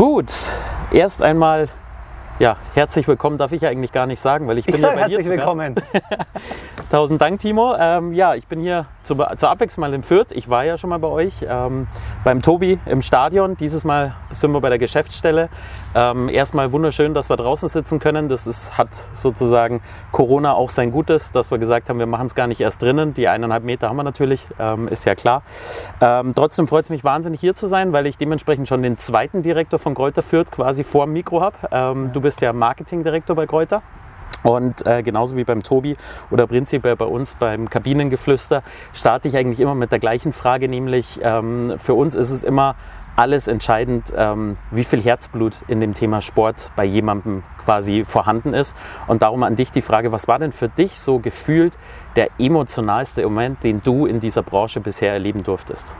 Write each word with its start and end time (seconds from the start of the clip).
Gut, 0.00 0.32
erst 0.92 1.22
einmal 1.22 1.68
ja, 2.38 2.56
herzlich 2.72 3.06
willkommen 3.06 3.36
darf 3.36 3.52
ich 3.52 3.66
eigentlich 3.66 3.92
gar 3.92 4.06
nicht 4.06 4.18
sagen, 4.18 4.48
weil 4.48 4.56
ich, 4.56 4.66
ich 4.66 4.72
bin 4.72 4.80
sag 4.80 4.92
ja 4.92 4.94
bei 4.94 5.00
herzlich 5.02 5.28
willkommen. 5.28 5.74
Tausend 6.90 7.20
Dank, 7.20 7.38
Timo. 7.38 7.76
Ähm, 7.78 8.14
ja, 8.14 8.34
ich 8.34 8.46
bin 8.46 8.60
hier 8.60 8.86
zu, 9.10 9.36
zur 9.36 9.50
Abwechslung 9.50 9.80
mal 9.80 9.94
in 9.94 10.02
Fürth. 10.02 10.32
Ich 10.32 10.48
war 10.48 10.64
ja 10.64 10.78
schon 10.78 10.90
mal 10.90 10.98
bei 10.98 11.08
euch 11.08 11.44
ähm, 11.48 11.88
beim 12.24 12.42
Tobi 12.42 12.78
im 12.86 13.02
Stadion. 13.02 13.56
Dieses 13.56 13.84
Mal 13.84 14.14
sind 14.30 14.52
wir 14.52 14.60
bei 14.60 14.68
der 14.68 14.78
Geschäftsstelle. 14.78 15.48
Ähm, 15.94 16.28
erstmal 16.28 16.70
wunderschön, 16.70 17.12
dass 17.14 17.28
wir 17.28 17.36
draußen 17.36 17.68
sitzen 17.68 17.98
können. 17.98 18.28
Das 18.28 18.46
ist, 18.46 18.78
hat 18.78 18.94
sozusagen 18.94 19.80
Corona 20.12 20.54
auch 20.54 20.70
sein 20.70 20.92
Gutes, 20.92 21.32
dass 21.32 21.50
wir 21.50 21.58
gesagt 21.58 21.88
haben, 21.88 21.98
wir 21.98 22.06
machen 22.06 22.26
es 22.26 22.34
gar 22.34 22.46
nicht 22.46 22.60
erst 22.60 22.82
drinnen. 22.82 23.14
Die 23.14 23.26
eineinhalb 23.26 23.64
Meter 23.64 23.88
haben 23.88 23.96
wir 23.96 24.04
natürlich, 24.04 24.46
ähm, 24.58 24.86
ist 24.86 25.04
ja 25.04 25.14
klar. 25.14 25.42
Ähm, 26.00 26.32
trotzdem 26.34 26.68
freut 26.68 26.84
es 26.84 26.90
mich 26.90 27.02
wahnsinnig 27.02 27.40
hier 27.40 27.54
zu 27.54 27.66
sein, 27.66 27.92
weil 27.92 28.06
ich 28.06 28.16
dementsprechend 28.16 28.68
schon 28.68 28.82
den 28.82 28.96
zweiten 28.96 29.42
Direktor 29.42 29.78
von 29.80 29.94
Kräuter 29.94 30.22
Fürth 30.22 30.52
quasi 30.52 30.84
vor 30.84 31.06
dem 31.06 31.14
Mikro 31.14 31.40
habe. 31.40 31.56
Ähm, 31.72 32.12
du 32.12 32.20
bist 32.20 32.40
ja 32.42 32.52
Marketingdirektor 32.52 33.34
bei 33.34 33.46
Kräuter. 33.46 33.82
Und 34.42 34.86
äh, 34.86 35.02
genauso 35.02 35.36
wie 35.36 35.44
beim 35.44 35.62
Tobi 35.62 35.96
oder 36.30 36.46
prinzipiell 36.46 36.96
bei 36.96 37.04
uns 37.04 37.34
beim 37.34 37.68
Kabinengeflüster 37.68 38.62
starte 38.92 39.28
ich 39.28 39.36
eigentlich 39.36 39.60
immer 39.60 39.74
mit 39.74 39.92
der 39.92 39.98
gleichen 39.98 40.32
Frage, 40.32 40.68
nämlich 40.68 41.20
ähm, 41.22 41.74
für 41.78 41.94
uns 41.94 42.14
ist 42.14 42.30
es 42.30 42.44
immer 42.44 42.76
alles 43.16 43.48
entscheidend, 43.48 44.14
ähm, 44.16 44.56
wie 44.70 44.84
viel 44.84 45.00
Herzblut 45.00 45.56
in 45.68 45.80
dem 45.80 45.92
Thema 45.92 46.22
Sport 46.22 46.72
bei 46.74 46.84
jemandem 46.84 47.42
quasi 47.58 48.04
vorhanden 48.06 48.54
ist. 48.54 48.76
Und 49.08 49.20
darum 49.20 49.42
an 49.42 49.56
dich 49.56 49.70
die 49.70 49.82
Frage, 49.82 50.10
was 50.10 50.26
war 50.26 50.38
denn 50.38 50.52
für 50.52 50.70
dich 50.70 50.98
so 50.98 51.18
gefühlt 51.18 51.78
der 52.16 52.28
emotionalste 52.38 53.22
Moment, 53.24 53.62
den 53.62 53.82
du 53.82 54.06
in 54.06 54.20
dieser 54.20 54.42
Branche 54.42 54.80
bisher 54.80 55.12
erleben 55.12 55.42
durftest? 55.42 55.96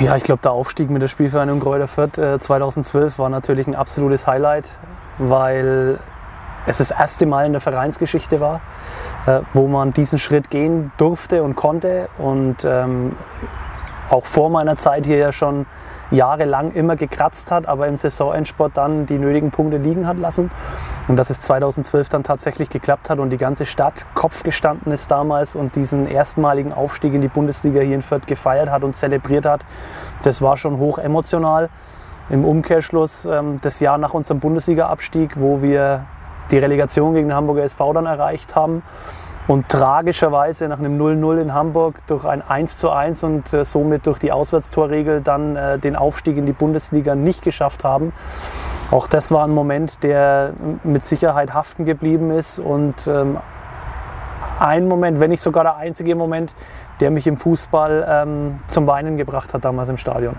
Ja, 0.00 0.16
ich 0.16 0.24
glaube, 0.24 0.42
der 0.42 0.52
Aufstieg 0.52 0.90
mit 0.90 1.02
der 1.02 1.08
Spielvereinigung 1.08 1.60
Kräuter 1.60 1.88
Fürth 1.88 2.18
äh, 2.18 2.38
2012 2.38 3.18
war 3.18 3.28
natürlich 3.28 3.66
ein 3.66 3.74
absolutes 3.74 4.26
Highlight, 4.26 4.68
weil 5.18 5.98
es 6.66 6.78
das 6.78 6.90
erste 6.90 7.26
Mal 7.26 7.46
in 7.46 7.52
der 7.52 7.60
Vereinsgeschichte 7.60 8.40
war, 8.40 8.60
äh, 9.26 9.40
wo 9.54 9.66
man 9.68 9.92
diesen 9.92 10.18
Schritt 10.18 10.50
gehen 10.50 10.92
durfte 10.98 11.42
und 11.42 11.56
konnte. 11.56 12.08
Und 12.18 12.64
ähm, 12.64 13.16
auch 14.10 14.24
vor 14.24 14.50
meiner 14.50 14.76
Zeit 14.76 15.06
hier 15.06 15.18
ja 15.18 15.32
schon 15.32 15.66
jahrelang 16.10 16.72
immer 16.72 16.96
gekratzt 16.96 17.50
hat, 17.50 17.66
aber 17.66 17.86
im 17.86 17.96
Saisonendsport 17.96 18.76
dann 18.76 19.04
die 19.04 19.18
nötigen 19.18 19.50
Punkte 19.50 19.76
liegen 19.76 20.06
hat 20.06 20.18
lassen. 20.18 20.50
Und 21.06 21.16
dass 21.16 21.30
es 21.30 21.40
2012 21.42 22.08
dann 22.08 22.22
tatsächlich 22.22 22.70
geklappt 22.70 23.10
hat 23.10 23.18
und 23.18 23.30
die 23.30 23.36
ganze 23.36 23.66
Stadt 23.66 24.06
Kopf 24.14 24.42
gestanden 24.42 24.92
ist 24.92 25.10
damals 25.10 25.54
und 25.56 25.76
diesen 25.76 26.06
erstmaligen 26.06 26.72
Aufstieg 26.72 27.12
in 27.12 27.20
die 27.20 27.28
Bundesliga 27.28 27.80
hier 27.80 27.94
in 27.94 28.02
Fürth 28.02 28.26
gefeiert 28.26 28.70
hat 28.70 28.84
und 28.84 28.94
zelebriert 28.94 29.44
hat, 29.44 29.64
das 30.22 30.40
war 30.40 30.56
schon 30.56 30.78
hoch 30.78 30.98
emotional. 30.98 31.68
Im 32.30 32.44
Umkehrschluss 32.44 33.24
ähm, 33.24 33.56
das 33.62 33.80
Jahr 33.80 33.98
nach 33.98 34.14
unserem 34.14 34.40
Bundesliga-Abstieg, 34.40 35.40
wo 35.40 35.62
wir 35.62 36.04
die 36.50 36.58
Relegation 36.58 37.14
gegen 37.14 37.28
den 37.28 37.36
Hamburger 37.36 37.62
SV 37.62 37.92
dann 37.94 38.06
erreicht 38.06 38.54
haben 38.54 38.82
und 39.46 39.68
tragischerweise 39.70 40.68
nach 40.68 40.78
einem 40.78 41.00
0-0 41.00 41.40
in 41.40 41.54
Hamburg 41.54 42.06
durch 42.06 42.26
ein 42.26 42.42
1-1 42.42 43.24
und 43.24 43.52
äh, 43.54 43.64
somit 43.64 44.06
durch 44.06 44.18
die 44.18 44.30
Auswärtstorregel 44.30 45.22
dann 45.22 45.56
äh, 45.56 45.78
den 45.78 45.96
Aufstieg 45.96 46.36
in 46.36 46.44
die 46.44 46.52
Bundesliga 46.52 47.14
nicht 47.14 47.42
geschafft 47.42 47.82
haben. 47.82 48.12
Auch 48.90 49.06
das 49.06 49.32
war 49.32 49.44
ein 49.44 49.50
Moment, 49.50 50.02
der 50.02 50.52
mit 50.84 51.04
Sicherheit 51.04 51.54
haften 51.54 51.86
geblieben 51.86 52.30
ist 52.30 52.58
und 52.58 53.06
ähm, 53.06 53.38
ein 54.60 54.86
Moment, 54.86 55.20
wenn 55.20 55.30
nicht 55.30 55.42
sogar 55.42 55.64
der 55.64 55.76
einzige 55.76 56.14
Moment, 56.14 56.54
der 57.00 57.10
mich 57.10 57.26
im 57.26 57.36
Fußball 57.36 58.06
ähm, 58.08 58.60
zum 58.66 58.86
Weinen 58.86 59.16
gebracht 59.16 59.54
hat 59.54 59.64
damals 59.64 59.88
im 59.88 59.96
Stadion. 59.96 60.36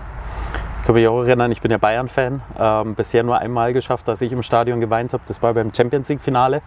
Ich 0.80 0.86
kann 0.86 0.94
mich 0.94 1.06
auch 1.06 1.22
erinnern, 1.22 1.52
ich 1.52 1.60
bin 1.60 1.70
ja 1.70 1.76
Bayern-Fan. 1.76 2.40
Ähm, 2.58 2.94
bisher 2.94 3.22
nur 3.22 3.38
einmal 3.38 3.74
geschafft, 3.74 4.08
dass 4.08 4.22
ich 4.22 4.32
im 4.32 4.42
Stadion 4.42 4.80
geweint 4.80 5.12
habe. 5.12 5.22
Das 5.26 5.42
war 5.42 5.52
beim 5.52 5.74
Champions 5.74 6.08
League-Finale, 6.08 6.62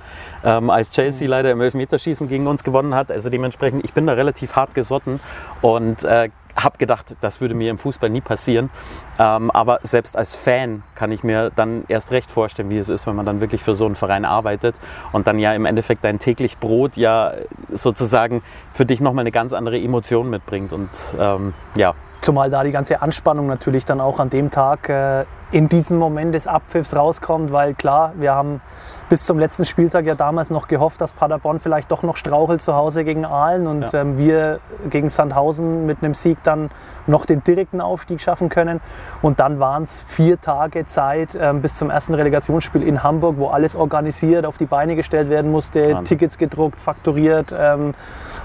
ähm, 0.45 0.69
als 0.69 0.91
Chelsea 0.91 1.27
leider 1.27 1.49
im 1.49 1.59
Elfmeterschießen 1.59 2.27
gegen 2.27 2.45
uns 2.45 2.63
gewonnen 2.63 2.93
hat. 2.93 3.11
Also 3.11 3.31
dementsprechend, 3.31 3.83
ich 3.83 3.93
bin 3.93 4.05
da 4.05 4.13
relativ 4.13 4.55
hart 4.55 4.75
gesotten 4.75 5.19
und 5.61 6.05
äh, 6.05 6.29
habe 6.55 6.77
gedacht, 6.77 7.15
das 7.21 7.41
würde 7.41 7.55
mir 7.55 7.71
im 7.71 7.79
Fußball 7.79 8.11
nie 8.11 8.21
passieren. 8.21 8.69
Ähm, 9.17 9.49
aber 9.49 9.79
selbst 9.81 10.15
als 10.15 10.35
Fan 10.35 10.83
kann 10.93 11.11
ich 11.11 11.23
mir 11.23 11.49
dann 11.49 11.83
erst 11.87 12.11
recht 12.11 12.29
vorstellen, 12.29 12.69
wie 12.69 12.77
es 12.77 12.89
ist, 12.89 13.07
wenn 13.07 13.15
man 13.15 13.25
dann 13.25 13.41
wirklich 13.41 13.63
für 13.63 13.73
so 13.73 13.87
einen 13.87 13.95
Verein 13.95 14.25
arbeitet 14.25 14.79
und 15.11 15.25
dann 15.25 15.39
ja 15.39 15.53
im 15.53 15.65
Endeffekt 15.65 16.03
dein 16.03 16.19
täglich 16.19 16.59
Brot 16.59 16.97
ja 16.97 17.33
sozusagen 17.71 18.43
für 18.71 18.85
dich 18.85 19.01
nochmal 19.01 19.23
eine 19.23 19.31
ganz 19.31 19.53
andere 19.53 19.79
Emotion 19.79 20.29
mitbringt. 20.29 20.71
Und 20.71 20.91
ähm, 21.19 21.55
ja, 21.75 21.95
Zumal 22.23 22.49
da 22.49 22.63
die 22.63 22.71
ganze 22.71 23.01
Anspannung 23.01 23.47
natürlich 23.47 23.83
dann 23.83 23.99
auch 23.99 24.17
an 24.21 24.29
dem 24.29 24.49
Tag 24.49 24.87
äh, 24.87 25.25
in 25.53 25.69
diesem 25.69 25.99
Moment 25.99 26.33
des 26.33 26.47
Abpfiffs 26.47 26.95
rauskommt, 26.95 27.51
weil 27.51 27.75
klar, 27.75 28.13
wir 28.17 28.33
haben 28.33 28.59
bis 29.07 29.27
zum 29.27 29.37
letzten 29.37 29.65
Spieltag 29.65 30.07
ja 30.07 30.15
damals 30.15 30.49
noch 30.49 30.67
gehofft, 30.67 30.99
dass 30.99 31.13
Paderborn 31.13 31.59
vielleicht 31.59 31.91
doch 31.91 32.01
noch 32.01 32.17
strauchelt 32.17 32.59
zu 32.59 32.73
Hause 32.73 33.03
gegen 33.03 33.23
Aalen 33.23 33.67
und 33.67 33.93
ja. 33.93 34.01
ähm, 34.01 34.17
wir 34.17 34.59
gegen 34.89 35.09
Sandhausen 35.09 35.85
mit 35.85 35.99
einem 36.01 36.15
Sieg 36.15 36.39
dann 36.43 36.71
noch 37.05 37.27
den 37.27 37.43
direkten 37.43 37.81
Aufstieg 37.81 38.19
schaffen 38.19 38.49
können. 38.49 38.81
Und 39.21 39.39
dann 39.39 39.59
waren 39.59 39.83
es 39.83 40.01
vier 40.01 40.41
Tage 40.41 40.87
Zeit 40.87 41.37
ähm, 41.39 41.61
bis 41.61 41.75
zum 41.75 41.91
ersten 41.91 42.15
Relegationsspiel 42.15 42.81
in 42.81 43.03
Hamburg, 43.03 43.35
wo 43.37 43.49
alles 43.49 43.75
organisiert 43.75 44.47
auf 44.47 44.57
die 44.57 44.65
Beine 44.65 44.95
gestellt 44.95 45.29
werden 45.29 45.51
musste, 45.51 45.83
Wahnsinn. 45.83 46.05
Tickets 46.05 46.39
gedruckt, 46.39 46.79
fakturiert, 46.79 47.53
ähm, 47.55 47.93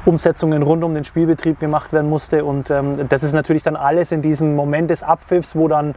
Umsetzungen 0.04 0.62
rund 0.62 0.84
um 0.84 0.92
den 0.92 1.04
Spielbetrieb 1.04 1.58
gemacht 1.58 1.94
werden 1.94 2.10
musste. 2.10 2.44
Und 2.44 2.70
ähm, 2.70 3.08
das 3.08 3.22
ist 3.22 3.32
natürlich 3.32 3.62
dann 3.62 3.76
alles 3.76 4.12
in 4.12 4.20
diesem 4.20 4.54
Moment 4.54 4.90
des 4.90 5.02
Abpfiffs, 5.02 5.56
wo 5.56 5.68
dann 5.68 5.94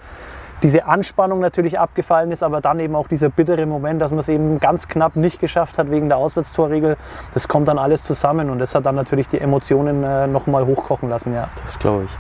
diese 0.64 0.86
Anspannung 0.86 1.40
natürlich 1.40 1.80
abgefallen 1.80 2.32
ist, 2.32 2.44
aber 2.44 2.62
dann 2.62 2.80
eben 2.80 2.96
auch 2.96 3.08
dieser 3.08 3.30
bittere 3.30 3.66
Moment, 3.66 4.02
dass 4.02 4.12
man 4.12 4.20
es 4.20 4.30
eben 4.30 4.60
ganz 4.60 4.88
knapp 4.88 5.16
nicht 5.16 5.40
geschafft 5.40 5.78
hat 5.78 5.90
wegen 5.90 6.10
der 6.10 6.18
Auswärtstorregel. 6.18 6.98
Das 7.34 7.48
kommt 7.48 7.68
dann 7.68 7.80
alles 7.80 8.04
zusammen 8.04 8.50
und 8.50 8.60
das 8.60 8.76
hat 8.76 8.86
dann 8.86 8.96
natürlich 8.96 9.28
die 9.28 9.40
Emotionen 9.40 10.04
äh, 10.04 10.28
nochmal 10.28 10.66
hochkochen 10.66 11.10
lassen. 11.10 11.34
Ja. 11.34 11.46
Das 11.62 11.80
glaube 11.80 12.06
ich. 12.06 12.18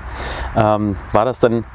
Ähm, 0.56 0.96
war 1.12 1.25
das 1.25 1.40
dann 1.40 1.66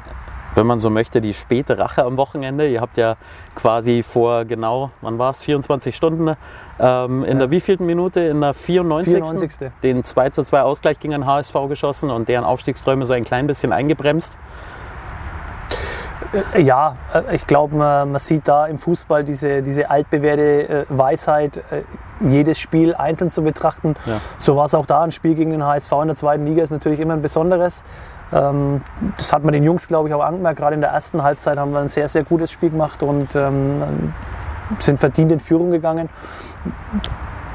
wenn 0.57 0.65
man 0.65 0.79
so 0.79 0.89
möchte, 0.89 1.21
die 1.21 1.35
späte 1.35 1.77
Rache 1.77 2.03
am 2.03 2.17
Wochenende. 2.17 2.67
Ihr 2.67 2.81
habt 2.81 2.97
ja 2.97 3.15
quasi 3.53 4.01
vor 4.01 4.43
genau, 4.43 4.89
wann 5.01 5.19
war 5.19 5.29
es, 5.29 5.43
24 5.43 5.95
Stunden, 5.95 6.35
ähm, 6.79 7.23
in 7.23 7.33
ja. 7.33 7.39
der 7.41 7.51
wievielten 7.51 7.85
Minute? 7.85 8.21
In 8.21 8.41
der 8.41 8.55
94. 8.55 9.13
94. 9.13 9.71
Den 9.83 10.03
2 10.03 10.31
zu 10.31 10.43
2 10.43 10.63
Ausgleich 10.63 10.99
gegen 10.99 11.11
den 11.11 11.27
HSV 11.27 11.53
geschossen 11.69 12.09
und 12.09 12.27
deren 12.27 12.43
Aufstiegsträume 12.43 13.05
so 13.05 13.13
ein 13.13 13.23
klein 13.23 13.45
bisschen 13.45 13.71
eingebremst. 13.71 14.39
Äh, 16.53 16.61
ja, 16.61 16.95
äh, 17.13 17.35
ich 17.35 17.47
glaube, 17.47 17.75
man, 17.75 18.11
man, 18.11 18.19
sieht 18.19 18.47
da 18.47 18.65
im 18.65 18.77
Fußball 18.77 19.23
diese, 19.23 19.61
diese 19.61 19.89
altbewährte 19.89 20.69
äh, 20.69 20.85
Weisheit, 20.89 21.63
jedes 22.21 22.59
Spiel 22.59 22.95
einzeln 22.95 23.29
zu 23.29 23.43
betrachten. 23.43 23.95
Ja. 24.05 24.19
So 24.39 24.55
war 24.55 24.65
es 24.65 24.73
auch 24.73 24.85
da. 24.85 25.01
Ein 25.01 25.11
Spiel 25.11 25.35
gegen 25.35 25.51
den 25.51 25.63
HSV 25.63 25.91
in 26.01 26.07
der 26.07 26.15
zweiten 26.15 26.45
Liga 26.45 26.63
ist 26.63 26.71
natürlich 26.71 26.99
immer 26.99 27.13
ein 27.13 27.21
besonderes. 27.21 27.83
Ähm, 28.33 28.81
das 29.15 29.33
hat 29.33 29.43
man 29.43 29.53
den 29.53 29.63
Jungs, 29.63 29.87
glaube 29.87 30.09
ich, 30.09 30.15
auch 30.15 30.23
angemerkt. 30.23 30.59
Gerade 30.59 30.75
in 30.75 30.81
der 30.81 30.91
ersten 30.91 31.23
Halbzeit 31.23 31.57
haben 31.57 31.71
wir 31.71 31.79
ein 31.79 31.89
sehr, 31.89 32.07
sehr 32.07 32.23
gutes 32.23 32.51
Spiel 32.51 32.71
gemacht 32.71 33.03
und 33.03 33.35
ähm, 33.35 34.13
sind 34.79 34.99
verdient 34.99 35.31
in 35.31 35.39
Führung 35.39 35.71
gegangen. 35.71 36.09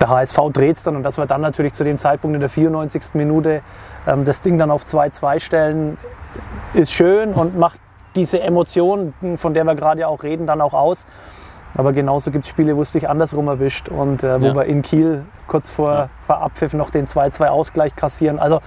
Der 0.01 0.09
HSV 0.09 0.39
dreht 0.53 0.77
es 0.77 0.83
dann 0.83 0.97
und 0.97 1.03
dass 1.03 1.19
wir 1.19 1.27
dann 1.27 1.41
natürlich 1.41 1.75
zu 1.75 1.85
dem 1.85 1.99
Zeitpunkt 1.99 2.35
in 2.35 2.41
der 2.41 2.49
94. 2.49 3.15
Minute 3.15 3.63
ähm, 4.07 4.25
das 4.25 4.41
Ding 4.41 4.59
dann 4.59 4.71
auf 4.71 4.85
2-2 4.85 5.41
stellen, 5.41 5.99
ist 6.75 6.93
schön 6.93 7.35
und 7.35 7.59
macht 7.59 7.79
diese 8.17 8.41
Emotion, 8.41 9.15
von 9.37 9.55
der 9.55 9.65
wir 9.65 9.75
gerade 9.75 10.07
auch 10.09 10.23
reden, 10.23 10.47
dann 10.47 10.61
auch 10.61 10.75
aus. 10.75 11.07
Aber 11.75 11.93
genauso 11.93 12.31
gibt 12.31 12.45
es 12.45 12.51
Spiele, 12.51 12.77
wo 12.77 12.83
es 12.83 12.93
dich 12.93 13.09
andersrum 13.09 13.49
erwischt 13.49 13.89
und 13.89 14.25
äh, 14.25 14.41
wo 14.41 14.47
ja. 14.47 14.55
wir 14.55 14.65
in 14.65 14.83
Kiel 14.83 15.25
kurz 15.47 15.71
vor, 15.71 15.93
ja. 15.93 16.09
vor 16.23 16.43
Abpfiff 16.43 16.75
noch 16.75 16.91
den 16.91 17.07
2-2-Ausgleich 17.07 17.97
kassieren. 17.97 18.39
Also 18.39 18.61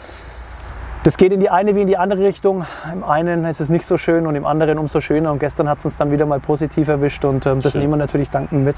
das 1.05 1.17
geht 1.17 1.31
in 1.31 1.39
die 1.39 1.51
eine 1.51 1.75
wie 1.75 1.81
in 1.81 1.87
die 1.87 1.97
andere 1.97 2.21
Richtung. 2.21 2.65
Im 2.91 3.03
einen 3.03 3.45
ist 3.45 3.61
es 3.61 3.69
nicht 3.69 3.85
so 3.85 3.95
schön 3.95 4.25
und 4.25 4.35
im 4.35 4.43
anderen 4.43 4.79
umso 4.79 5.01
schöner. 5.01 5.31
Und 5.31 5.37
gestern 5.37 5.69
hat 5.69 5.77
es 5.77 5.85
uns 5.85 5.97
dann 5.97 6.09
wieder 6.09 6.25
mal 6.25 6.39
positiv 6.39 6.87
erwischt 6.87 7.23
und 7.25 7.45
ähm, 7.45 7.61
das 7.61 7.73
schön. 7.73 7.81
nehmen 7.81 7.93
wir 7.93 7.97
natürlich 7.97 8.31
dankend 8.31 8.65
mit. 8.65 8.77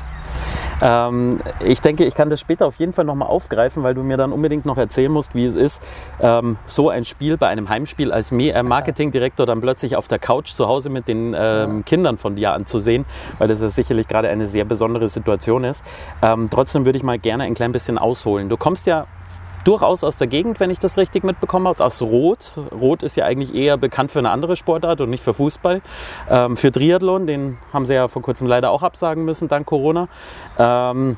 Ähm, 0.82 1.40
ich 1.64 1.80
denke, 1.80 2.04
ich 2.04 2.16
kann 2.16 2.30
das 2.30 2.42
später 2.42 2.68
auf 2.68 2.76
jeden 2.76 2.92
Fall 2.92 3.06
nochmal 3.06 3.30
aufgreifen, 3.30 3.82
weil 3.82 3.94
du 3.94 4.04
mir 4.04 4.18
dann 4.18 4.34
unbedingt 4.34 4.66
noch 4.66 4.76
erzählen 4.76 5.10
musst, 5.10 5.36
wie 5.36 5.46
es 5.46 5.56
ist, 5.56 5.88
ähm, 6.20 6.58
so 6.66 6.90
ein 6.90 7.06
Spiel 7.06 7.38
bei 7.38 7.48
einem 7.48 7.70
Heimspiel 7.70 8.12
als 8.12 8.34
äh, 8.34 8.62
Marketingdirektor 8.62 9.46
dann 9.46 9.62
plötzlich 9.62 9.96
auf 9.96 10.10
der 10.10 10.20
Couch 10.20 10.50
zu 10.50 10.68
Hause 10.68 10.90
mit 10.90 11.08
den 11.08 11.34
ähm, 11.34 11.86
Kindern 11.86 12.18
von 12.18 12.36
dir 12.36 12.52
anzusehen, 12.52 13.06
weil 13.38 13.48
das 13.48 13.62
ja 13.62 13.70
sicherlich 13.70 14.10
gerade 14.10 14.28
eine 14.28 14.48
sehr 14.48 14.66
besondere 14.66 15.08
Situation 15.08 15.64
ist. 15.64 15.86
Ähm, 16.22 16.50
trotzdem 16.52 16.86
würde 16.86 16.98
ich 16.98 17.04
mal 17.04 17.20
gerne 17.20 17.46
ein 17.46 17.54
klein 17.54 17.72
bisschen 17.72 17.98
ausholen. 17.98 18.50
Du 18.50 18.58
kommst 18.58 18.86
ja 18.86 19.06
durchaus 19.68 20.04
aus 20.04 20.18
der 20.18 20.28
Gegend, 20.28 20.60
wenn 20.60 20.70
ich 20.70 20.80
das 20.80 20.98
richtig 20.98 21.24
mitbekommen 21.24 21.68
habe, 21.68 21.84
aus 21.84 22.02
Rot. 22.02 22.58
Rot 22.72 23.04
ist 23.04 23.18
ja 23.18 23.26
eigentlich 23.26 23.54
eher 23.54 23.78
bekannt 23.78 24.12
für 24.12 24.20
eine 24.20 24.30
andere 24.30 24.56
Sportart 24.56 25.02
und 25.02 25.10
nicht 25.10 25.24
für 25.24 25.34
Fußball. 25.34 25.82
Ähm, 26.30 26.56
für 26.56 26.72
Triathlon, 26.72 27.28
den 27.28 27.58
haben 27.74 27.86
sie 27.86 27.96
ja 27.96 28.08
vor 28.08 28.22
kurzem 28.22 28.48
leider 28.48 28.72
auch 28.72 28.84
absagen 28.84 29.26
müssen, 29.26 29.48
dank 29.48 29.68
Corona. 29.68 30.08
Ähm, 30.58 31.18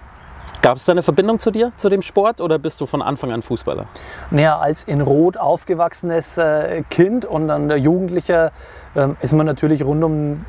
Gab 0.62 0.78
es 0.78 0.86
da 0.86 0.92
eine 0.92 1.04
Verbindung 1.04 1.40
zu 1.40 1.52
dir, 1.52 1.72
zu 1.78 1.90
dem 1.90 2.02
Sport 2.02 2.42
oder 2.42 2.58
bist 2.58 2.82
du 2.82 2.88
von 2.88 3.02
Anfang 3.04 3.32
an 3.32 3.42
Fußballer? 3.44 3.86
Naja, 4.32 4.58
als 4.58 4.84
in 4.84 5.00
Rot 5.00 5.38
aufgewachsenes 5.38 6.38
äh, 6.38 6.84
Kind 6.90 7.26
und 7.26 7.48
dann 7.48 7.70
Jugendlicher 7.78 8.52
äh, 8.96 9.10
ist 9.22 9.34
man 9.34 9.46
natürlich 9.46 9.86
rund 9.86 10.04
um 10.04 10.46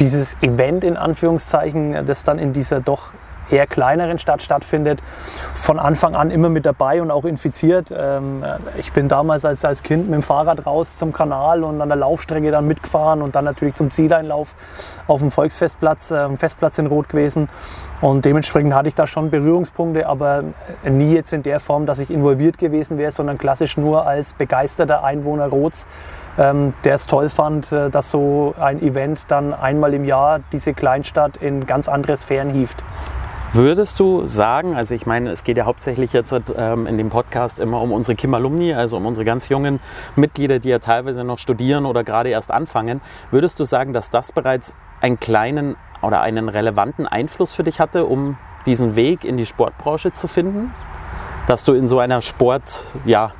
dieses 0.00 0.42
Event 0.42 0.84
in 0.84 0.96
Anführungszeichen, 0.96 2.06
das 2.06 2.24
dann 2.24 2.38
in 2.38 2.54
dieser 2.54 2.80
doch 2.80 3.12
eher 3.50 3.66
kleineren 3.66 4.18
Stadt 4.18 4.42
stattfindet, 4.42 5.02
von 5.54 5.78
Anfang 5.78 6.14
an 6.14 6.30
immer 6.30 6.48
mit 6.48 6.66
dabei 6.66 7.02
und 7.02 7.10
auch 7.10 7.24
infiziert. 7.24 7.94
Ähm, 7.96 8.44
ich 8.78 8.92
bin 8.92 9.08
damals 9.08 9.44
als, 9.44 9.64
als 9.64 9.82
Kind 9.82 10.06
mit 10.06 10.14
dem 10.14 10.22
Fahrrad 10.22 10.66
raus 10.66 10.96
zum 10.96 11.12
Kanal 11.12 11.64
und 11.64 11.80
an 11.80 11.88
der 11.88 11.96
Laufstrecke 11.96 12.50
dann 12.50 12.66
mitgefahren 12.66 13.22
und 13.22 13.36
dann 13.36 13.44
natürlich 13.44 13.74
zum 13.74 13.90
Zieleinlauf 13.90 14.54
auf 15.06 15.20
dem 15.20 15.30
Volksfestplatz, 15.30 16.10
äh, 16.10 16.36
Festplatz 16.36 16.78
in 16.78 16.86
Rot 16.86 17.08
gewesen. 17.08 17.48
Und 18.00 18.24
dementsprechend 18.24 18.74
hatte 18.74 18.88
ich 18.88 18.94
da 18.94 19.06
schon 19.06 19.30
Berührungspunkte, 19.30 20.06
aber 20.06 20.44
nie 20.84 21.14
jetzt 21.14 21.32
in 21.32 21.42
der 21.42 21.60
Form, 21.60 21.86
dass 21.86 21.98
ich 21.98 22.10
involviert 22.10 22.58
gewesen 22.58 22.98
wäre, 22.98 23.10
sondern 23.10 23.38
klassisch 23.38 23.76
nur 23.76 24.06
als 24.06 24.34
begeisterter 24.34 25.02
Einwohner 25.02 25.46
Rots, 25.46 25.88
ähm, 26.38 26.74
der 26.84 26.94
es 26.94 27.06
toll 27.06 27.28
fand, 27.28 27.72
äh, 27.72 27.90
dass 27.90 28.10
so 28.10 28.54
ein 28.58 28.82
Event 28.82 29.30
dann 29.30 29.54
einmal 29.54 29.94
im 29.94 30.04
Jahr 30.04 30.40
diese 30.52 30.74
Kleinstadt 30.74 31.38
in 31.38 31.66
ganz 31.66 31.88
andere 31.88 32.16
Sphären 32.16 32.50
hieft. 32.50 32.84
Würdest 33.56 34.00
du 34.00 34.26
sagen, 34.26 34.76
also 34.76 34.94
ich 34.94 35.06
meine, 35.06 35.30
es 35.30 35.42
geht 35.42 35.56
ja 35.56 35.64
hauptsächlich 35.64 36.12
jetzt 36.12 36.34
ähm, 36.58 36.86
in 36.86 36.98
dem 36.98 37.08
Podcast 37.08 37.58
immer 37.58 37.80
um 37.80 37.90
unsere 37.90 38.14
Kim 38.14 38.34
Alumni, 38.34 38.74
also 38.74 38.98
um 38.98 39.06
unsere 39.06 39.24
ganz 39.24 39.48
jungen 39.48 39.80
Mitglieder, 40.14 40.58
die 40.58 40.68
ja 40.68 40.78
teilweise 40.78 41.24
noch 41.24 41.38
studieren 41.38 41.86
oder 41.86 42.04
gerade 42.04 42.28
erst 42.28 42.52
anfangen. 42.52 43.00
Würdest 43.30 43.58
du 43.58 43.64
sagen, 43.64 43.94
dass 43.94 44.10
das 44.10 44.32
bereits 44.32 44.76
einen 45.00 45.18
kleinen 45.18 45.76
oder 46.02 46.20
einen 46.20 46.50
relevanten 46.50 47.06
Einfluss 47.06 47.54
für 47.54 47.64
dich 47.64 47.80
hatte, 47.80 48.04
um 48.04 48.36
diesen 48.66 48.94
Weg 48.94 49.24
in 49.24 49.38
die 49.38 49.46
Sportbranche 49.46 50.12
zu 50.12 50.28
finden? 50.28 50.74
Dass 51.46 51.64
du 51.64 51.72
in 51.72 51.88
so 51.88 51.98
einer 51.98 52.20
Sport, 52.20 52.84
ja, 53.06 53.30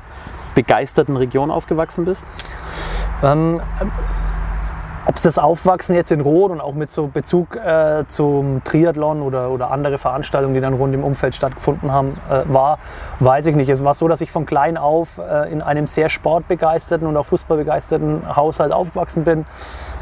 begeisterten 0.55 1.15
Region 1.15 1.51
aufgewachsen 1.51 2.05
bist? 2.05 2.25
Ähm, 3.21 3.61
ob 5.07 5.15
es 5.15 5.21
das 5.21 5.39
Aufwachsen 5.39 5.95
jetzt 5.95 6.11
in 6.11 6.19
Rot 6.19 6.51
und 6.51 6.59
auch 6.59 6.73
mit 6.73 6.91
so 6.91 7.07
Bezug 7.07 7.55
äh, 7.55 8.03
zum 8.07 8.61
Triathlon 8.65 9.21
oder, 9.21 9.49
oder 9.51 9.71
andere 9.71 9.97
Veranstaltungen, 9.97 10.53
die 10.53 10.59
dann 10.59 10.73
rund 10.73 10.93
im 10.93 11.03
Umfeld 11.03 11.33
stattgefunden 11.33 11.93
haben, 11.93 12.19
äh, 12.29 12.43
war, 12.51 12.77
weiß 13.19 13.45
ich 13.47 13.55
nicht. 13.55 13.69
Es 13.69 13.85
war 13.85 13.93
so, 13.93 14.09
dass 14.09 14.19
ich 14.19 14.31
von 14.31 14.45
klein 14.45 14.75
auf 14.77 15.17
äh, 15.17 15.49
in 15.49 15.61
einem 15.61 15.87
sehr 15.87 16.09
sportbegeisterten 16.09 17.07
und 17.07 17.15
auch 17.15 17.25
fußballbegeisterten 17.25 18.35
Haushalt 18.35 18.73
aufgewachsen 18.73 19.23
bin. 19.23 19.45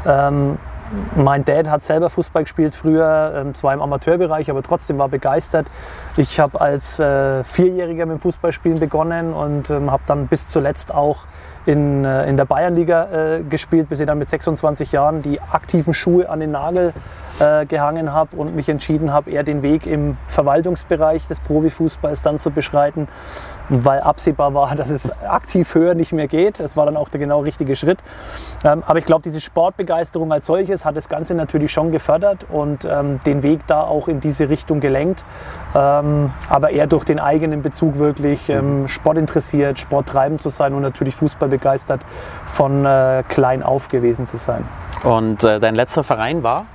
Ähm, 0.06 0.58
mein 1.16 1.44
Dad 1.44 1.68
hat 1.68 1.82
selber 1.82 2.10
Fußball 2.10 2.44
gespielt 2.44 2.74
früher, 2.74 3.32
ähm, 3.36 3.54
zwar 3.54 3.74
im 3.74 3.82
Amateurbereich, 3.82 4.50
aber 4.50 4.62
trotzdem 4.62 4.98
war 4.98 5.08
begeistert. 5.08 5.66
Ich 6.16 6.38
habe 6.40 6.60
als 6.60 7.00
äh, 7.00 7.44
Vierjähriger 7.44 8.06
mit 8.06 8.18
dem 8.18 8.20
Fußballspielen 8.20 8.78
begonnen 8.78 9.32
und 9.32 9.70
ähm, 9.70 9.90
habe 9.90 10.02
dann 10.06 10.26
bis 10.26 10.48
zuletzt 10.48 10.94
auch 10.94 11.26
in, 11.64 12.04
äh, 12.04 12.28
in 12.28 12.36
der 12.36 12.44
Bayernliga 12.44 13.36
äh, 13.36 13.42
gespielt, 13.42 13.88
bis 13.88 14.00
ich 14.00 14.06
dann 14.06 14.18
mit 14.18 14.28
26 14.28 14.92
Jahren 14.92 15.22
die 15.22 15.40
aktiven 15.40 15.94
Schuhe 15.94 16.28
an 16.28 16.40
den 16.40 16.52
Nagel 16.52 16.92
äh, 17.38 17.66
gehangen 17.66 18.12
habe 18.12 18.36
und 18.36 18.56
mich 18.56 18.68
entschieden 18.68 19.12
habe, 19.12 19.30
eher 19.30 19.42
den 19.42 19.62
Weg 19.62 19.86
im 19.86 20.16
Verwaltungsbereich 20.26 21.26
des 21.28 21.40
Profifußballs 21.40 22.22
dann 22.22 22.38
zu 22.38 22.50
beschreiten, 22.50 23.08
weil 23.68 24.00
absehbar 24.00 24.54
war, 24.54 24.74
dass 24.76 24.90
es 24.90 25.10
aktiv 25.22 25.74
höher 25.74 25.94
nicht 25.94 26.12
mehr 26.12 26.28
geht. 26.28 26.60
Das 26.60 26.76
war 26.76 26.86
dann 26.86 26.96
auch 26.96 27.08
der 27.08 27.20
genau 27.20 27.40
richtige 27.40 27.76
Schritt. 27.76 27.98
Ähm, 28.64 28.82
aber 28.86 28.98
ich 28.98 29.04
glaube, 29.04 29.22
diese 29.22 29.40
Sportbegeisterung 29.40 30.32
als 30.32 30.46
solches 30.46 30.84
hat 30.84 30.96
das 30.96 31.08
Ganze 31.08 31.34
natürlich 31.34 31.72
schon 31.72 31.92
gefördert 31.92 32.46
und 32.50 32.84
ähm, 32.84 33.20
den 33.26 33.42
Weg 33.42 33.66
da 33.66 33.82
auch 33.82 34.08
in 34.08 34.20
diese 34.20 34.48
Richtung 34.48 34.80
gelenkt. 34.80 35.24
Ähm, 35.74 36.32
aber 36.48 36.70
eher 36.70 36.86
durch 36.86 37.04
den 37.04 37.18
eigenen 37.18 37.62
Bezug 37.62 37.98
wirklich 37.98 38.48
ähm, 38.48 38.88
sportinteressiert, 38.88 39.78
sporttreibend 39.78 40.40
zu 40.40 40.48
sein 40.48 40.74
und 40.74 40.82
natürlich 40.82 41.14
Fußball 41.14 41.48
begeistert 41.48 42.00
von 42.44 42.84
äh, 42.84 43.22
klein 43.28 43.62
auf 43.62 43.88
gewesen 43.88 44.26
zu 44.26 44.36
sein. 44.36 44.64
Und 45.04 45.44
äh, 45.44 45.60
dein 45.60 45.74
letzter 45.74 46.02
Verein 46.02 46.42
war? 46.42 46.66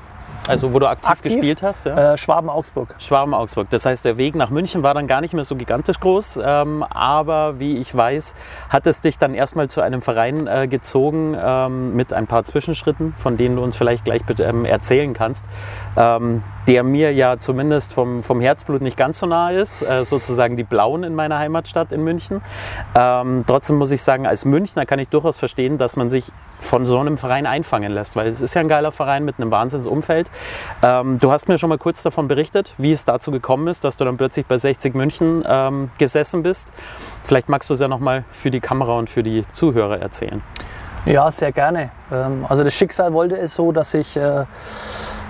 Also 0.52 0.74
wo 0.74 0.80
du 0.80 0.88
aktiv, 0.88 1.10
aktiv 1.10 1.34
gespielt 1.34 1.62
hast? 1.64 1.86
Ja? 1.86 2.14
Äh, 2.14 2.18
Schwaben-Augsburg. 2.18 2.96
Schwaben-Augsburg. 3.00 3.70
Das 3.70 3.86
heißt, 3.86 4.06
der 4.06 4.18
Weg 4.18 4.36
nach 4.36 4.50
München 4.50 4.84
war 4.84 4.94
dann 4.94 5.08
gar 5.08 5.22
nicht 5.22 5.34
mehr 5.34 5.44
so 5.44 5.56
gigantisch 5.56 6.00
groß. 6.00 6.40
Ähm, 6.44 6.84
aber 6.84 7.60
wie 7.60 7.78
ich 7.78 7.96
weiß, 7.96 8.36
hat 8.70 8.88
es 8.88 9.02
dich 9.02 9.18
dann 9.18 9.34
erstmal 9.34 9.70
zu 9.70 9.82
einem 9.82 10.02
Verein 10.02 10.48
äh, 10.48 10.68
gezogen 10.68 11.38
ähm, 11.42 11.96
mit 11.96 12.14
ein 12.14 12.28
paar 12.28 12.44
Zwischenschritten, 12.44 13.14
von 13.16 13.38
denen 13.38 13.56
du 13.56 13.64
uns 13.64 13.76
vielleicht 13.76 14.06
gleich 14.06 14.22
ähm, 14.40 14.66
erzählen 14.66 15.14
kannst, 15.14 15.46
ähm, 15.98 16.44
der 16.68 16.84
mir 16.84 17.14
ja 17.14 17.38
zumindest 17.38 17.94
vom, 17.94 18.24
vom 18.24 18.42
Herzblut 18.42 18.82
nicht 18.82 18.98
ganz 18.98 19.20
so 19.20 19.26
nah 19.26 19.50
ist, 19.50 19.82
äh, 19.82 20.04
sozusagen 20.06 20.58
die 20.58 20.64
Blauen 20.64 21.04
in 21.04 21.16
meiner 21.16 21.40
Heimatstadt 21.40 21.92
in 21.92 22.04
München. 22.04 22.42
Ähm, 22.96 23.44
trotzdem 23.48 23.78
muss 23.78 23.92
ich 23.92 24.04
sagen, 24.04 24.28
als 24.28 24.46
Münchner 24.46 24.86
kann 24.86 25.00
ich 25.00 25.10
durchaus 25.10 25.40
verstehen, 25.40 25.78
dass 25.78 25.96
man 25.96 26.10
sich 26.10 26.32
von 26.60 26.86
so 26.86 27.00
einem 27.00 27.18
Verein 27.18 27.46
einfangen 27.46 27.92
lässt, 27.92 28.16
weil 28.16 28.28
es 28.28 28.42
ist 28.42 28.54
ja 28.54 28.62
ein 28.62 28.68
geiler 28.68 28.92
Verein 28.92 29.26
mit 29.26 29.40
einem 29.40 29.52
Wahnsinnsumfeld. 29.52 30.30
Ähm, 30.84 31.18
du 31.18 31.32
hast 31.32 31.48
mir 31.48 31.58
schon 31.58 31.70
mal 31.70 31.78
kurz 31.78 32.04
davon 32.04 32.28
berichtet, 32.28 32.74
wie 32.78 32.92
es 32.92 33.06
dazu 33.06 33.32
gekommen 33.32 33.68
ist, 33.68 33.84
dass 33.84 33.98
du 33.98 34.06
dann 34.06 34.18
plötzlich 34.18 34.46
bei 34.46 34.58
60 34.58 34.94
München 34.96 35.44
ähm, 35.48 35.90
gesessen 35.98 36.44
bist. 36.44 36.72
Vielleicht 37.24 37.50
magst 37.50 37.70
du 37.70 37.74
es 37.74 37.80
ja 37.80 37.88
noch 37.88 38.00
mal 38.00 38.24
für 38.32 38.52
die 38.52 38.60
Kamera 38.60 38.98
und 38.98 39.10
für 39.10 39.24
die 39.24 39.44
Zuhörer 39.52 40.00
erzählen. 40.00 40.42
Ja, 41.06 41.32
sehr 41.32 41.52
gerne. 41.52 41.90
Ähm, 42.12 42.46
also 42.48 42.64
das 42.64 42.74
Schicksal 42.74 43.14
wollte 43.14 43.36
es 43.36 43.56
so, 43.56 43.72
dass 43.72 43.94
ich 43.96 44.16
äh, 44.18 44.46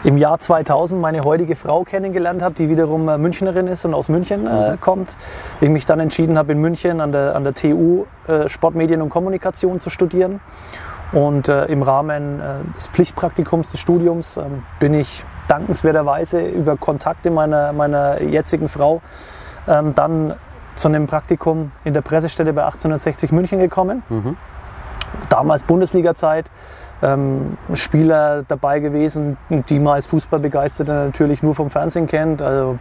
im 0.04 0.18
Jahr 0.18 0.38
2000 0.38 1.00
meine 1.00 1.24
heutige 1.24 1.56
Frau 1.56 1.84
kennengelernt 1.84 2.42
habe, 2.42 2.56
die 2.56 2.68
wiederum 2.68 3.08
äh, 3.08 3.18
Münchnerin 3.18 3.68
ist 3.68 3.86
und 3.86 3.94
aus 3.94 4.10
München 4.10 4.48
äh, 4.48 4.72
mhm. 4.72 4.82
kommt. 4.82 5.16
Ich 5.62 5.70
mich 5.70 5.86
dann 5.86 6.02
entschieden 6.02 6.38
habe, 6.38 6.52
in 6.52 6.60
München 6.60 7.00
an 7.00 7.12
der, 7.12 7.36
an 7.36 7.44
der 7.44 7.54
TU 7.54 8.06
Sportmedien 8.48 9.02
und 9.02 9.10
Kommunikation 9.10 9.80
zu 9.80 9.90
studieren. 9.90 10.40
Und 11.12 11.50
äh, 11.50 11.66
im 11.66 11.84
Rahmen 11.84 12.40
äh, 12.40 12.44
des 12.76 12.88
Pflichtpraktikums 12.88 13.72
des 13.72 13.80
Studiums 13.80 14.38
äh, 14.38 14.44
bin 14.80 14.94
ich 14.94 15.26
dankenswerterweise 15.48 16.42
über 16.42 16.78
Kontakte 16.78 17.32
meiner, 17.32 17.74
meiner 17.74 18.22
jetzigen 18.22 18.70
Frau 18.70 19.02
ähm, 19.68 19.94
dann 19.94 20.34
zu 20.76 20.88
einem 20.88 21.08
Praktikum 21.08 21.72
in 21.84 21.94
der 21.94 22.02
Pressestelle 22.02 22.54
bei 22.54 22.64
1860 22.64 23.32
München 23.34 23.60
gekommen. 23.60 24.04
Mhm. 24.10 24.38
Damals 25.28 25.66
Bundesliga-Zeit 25.66 26.50
ähm, 27.02 27.58
Spieler 27.74 28.44
dabei 28.48 28.80
gewesen, 28.80 29.38
die 29.50 29.80
man 29.80 29.96
als 29.96 30.08
Fußballbegeisterter 30.08 31.06
natürlich 31.06 31.44
nur 31.44 31.56
vom 31.56 31.70
Fernsehen 31.70 32.08
kennt. 32.08 32.42
Also 32.42 32.78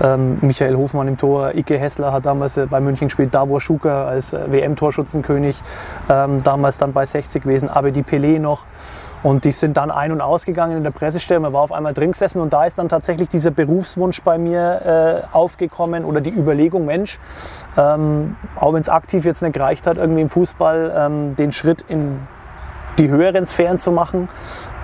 ähm, 0.00 0.38
Michael 0.40 0.76
Hofmann 0.76 1.08
im 1.08 1.18
Tor, 1.18 1.54
Ike 1.54 1.78
Hessler 1.78 2.12
hat 2.12 2.26
damals 2.26 2.56
äh, 2.56 2.66
bei 2.66 2.80
München 2.80 3.08
gespielt, 3.08 3.34
Davor 3.34 3.60
Schuker 3.60 4.06
als 4.06 4.32
äh, 4.32 4.50
WM-Torschützenkönig, 4.50 5.60
ähm, 6.08 6.42
damals 6.42 6.78
dann 6.78 6.92
bei 6.92 7.06
60 7.06 7.42
gewesen, 7.42 7.68
Abedi 7.68 8.00
Pelé 8.00 8.38
noch. 8.38 8.64
Und 9.22 9.44
die 9.44 9.52
sind 9.52 9.76
dann 9.76 9.90
ein- 9.90 10.10
und 10.10 10.20
ausgegangen 10.20 10.78
in 10.78 10.82
der 10.82 10.90
Pressestelle. 10.90 11.38
Man 11.38 11.52
war 11.52 11.62
auf 11.62 11.70
einmal 11.72 11.94
drin 11.94 12.10
gesessen 12.10 12.40
und 12.40 12.52
da 12.52 12.64
ist 12.64 12.78
dann 12.78 12.88
tatsächlich 12.88 13.28
dieser 13.28 13.52
Berufswunsch 13.52 14.22
bei 14.22 14.36
mir 14.36 15.22
äh, 15.30 15.32
aufgekommen 15.34 16.04
oder 16.04 16.20
die 16.20 16.30
Überlegung, 16.30 16.86
Mensch, 16.86 17.20
ähm, 17.76 18.36
auch 18.58 18.72
wenn 18.72 18.80
es 18.80 18.88
aktiv 18.88 19.24
jetzt 19.24 19.42
nicht 19.42 19.52
gereicht 19.52 19.86
hat, 19.86 19.96
irgendwie 19.96 20.22
im 20.22 20.28
Fußball 20.28 20.92
ähm, 20.96 21.36
den 21.36 21.52
Schritt 21.52 21.84
in 21.86 22.18
die 22.98 23.08
höheren 23.08 23.46
Sphären 23.46 23.78
zu 23.78 23.92
machen, 23.92 24.28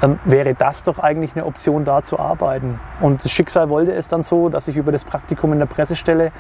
ähm, 0.03 0.19
wäre 0.25 0.55
das 0.55 0.85
doch 0.85 0.99
eigentlich 0.99 1.37
eine 1.37 1.45
Option, 1.45 1.85
da 1.85 2.03
zu 2.03 2.19
arbeiten. 2.19 2.81
Und 3.01 3.25
das 3.25 3.31
Schicksal 3.31 3.69
wollte 3.69 3.93
es 3.93 4.09
dann 4.09 4.23
so, 4.23 4.49
dass 4.49 4.69
ich 4.69 4.77
über 4.77 4.93
das 4.93 5.05
Praktikum 5.05 5.53
in 5.53 5.59
der 5.59 5.67
Pressestelle 5.67 6.33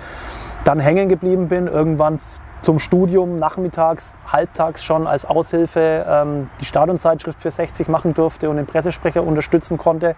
dann 0.64 0.80
hängen 0.80 1.08
geblieben 1.08 1.48
bin, 1.48 1.66
irgendwann 1.66 2.18
zum 2.62 2.78
Studium 2.78 3.38
nachmittags, 3.38 4.16
halbtags 4.30 4.84
schon 4.84 5.06
als 5.06 5.24
Aushilfe 5.24 6.04
ähm, 6.08 6.50
die 6.60 6.64
Stadionzeitschrift 6.64 7.40
für 7.40 7.50
60 7.50 7.88
machen 7.88 8.14
durfte 8.14 8.50
und 8.50 8.56
den 8.56 8.66
Pressesprecher 8.66 9.22
unterstützen 9.22 9.78
konnte. 9.78 10.16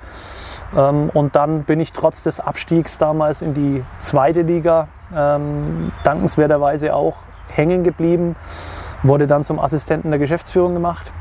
Ähm, 0.76 1.10
und 1.12 1.36
dann 1.36 1.64
bin 1.64 1.80
ich 1.80 1.92
trotz 1.92 2.22
des 2.22 2.40
Abstiegs 2.40 2.98
damals 2.98 3.42
in 3.42 3.54
die 3.54 3.84
zweite 3.98 4.42
Liga 4.42 4.88
ähm, 5.14 5.92
dankenswerterweise 6.04 6.94
auch 6.94 7.18
hängen 7.48 7.84
geblieben, 7.84 8.36
wurde 9.02 9.26
dann 9.26 9.42
zum 9.42 9.58
Assistenten 9.58 10.10
der 10.10 10.18
Geschäftsführung 10.18 10.74
gemacht 10.74 11.12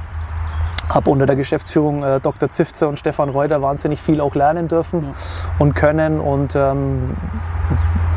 habe 0.90 1.10
unter 1.10 1.26
der 1.26 1.36
Geschäftsführung 1.36 2.04
äh, 2.04 2.20
Dr. 2.20 2.50
Zifze 2.50 2.88
und 2.88 2.98
Stefan 2.98 3.30
Reuter 3.30 3.62
wahnsinnig 3.62 4.02
viel 4.02 4.22
auch 4.22 4.36
lernen 4.36 4.68
dürfen 4.68 5.02
ja. 5.04 5.10
und 5.60 5.76
können 5.76 6.20
und 6.20 6.56
ähm, 6.56 7.16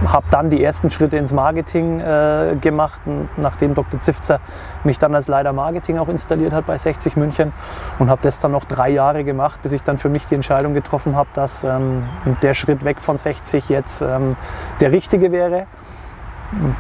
habe 0.06 0.26
dann 0.30 0.50
die 0.50 0.62
ersten 0.62 0.90
Schritte 0.90 1.16
ins 1.16 1.32
Marketing 1.32 2.00
äh, 2.00 2.56
gemacht, 2.60 3.00
nachdem 3.36 3.74
Dr. 3.74 4.00
Zifzer 4.00 4.40
mich 4.84 4.98
dann 4.98 5.14
als 5.14 5.28
Leiter 5.28 5.52
Marketing 5.52 5.98
auch 5.98 6.08
installiert 6.08 6.52
hat 6.52 6.66
bei 6.66 6.76
60 6.76 7.16
München 7.16 7.52
und 7.98 8.10
habe 8.10 8.22
das 8.22 8.40
dann 8.40 8.52
noch 8.52 8.64
drei 8.64 8.90
Jahre 8.90 9.24
gemacht, 9.24 9.60
bis 9.62 9.72
ich 9.72 9.82
dann 9.82 9.98
für 9.98 10.08
mich 10.08 10.26
die 10.26 10.34
Entscheidung 10.34 10.74
getroffen 10.74 11.14
habe, 11.14 11.28
dass 11.34 11.64
ähm, 11.64 12.04
der 12.42 12.54
Schritt 12.54 12.84
weg 12.84 13.00
von 13.00 13.16
60 13.16 13.68
jetzt 13.68 14.02
ähm, 14.02 14.36
der 14.80 14.92
richtige 14.92 15.30
wäre. 15.32 15.66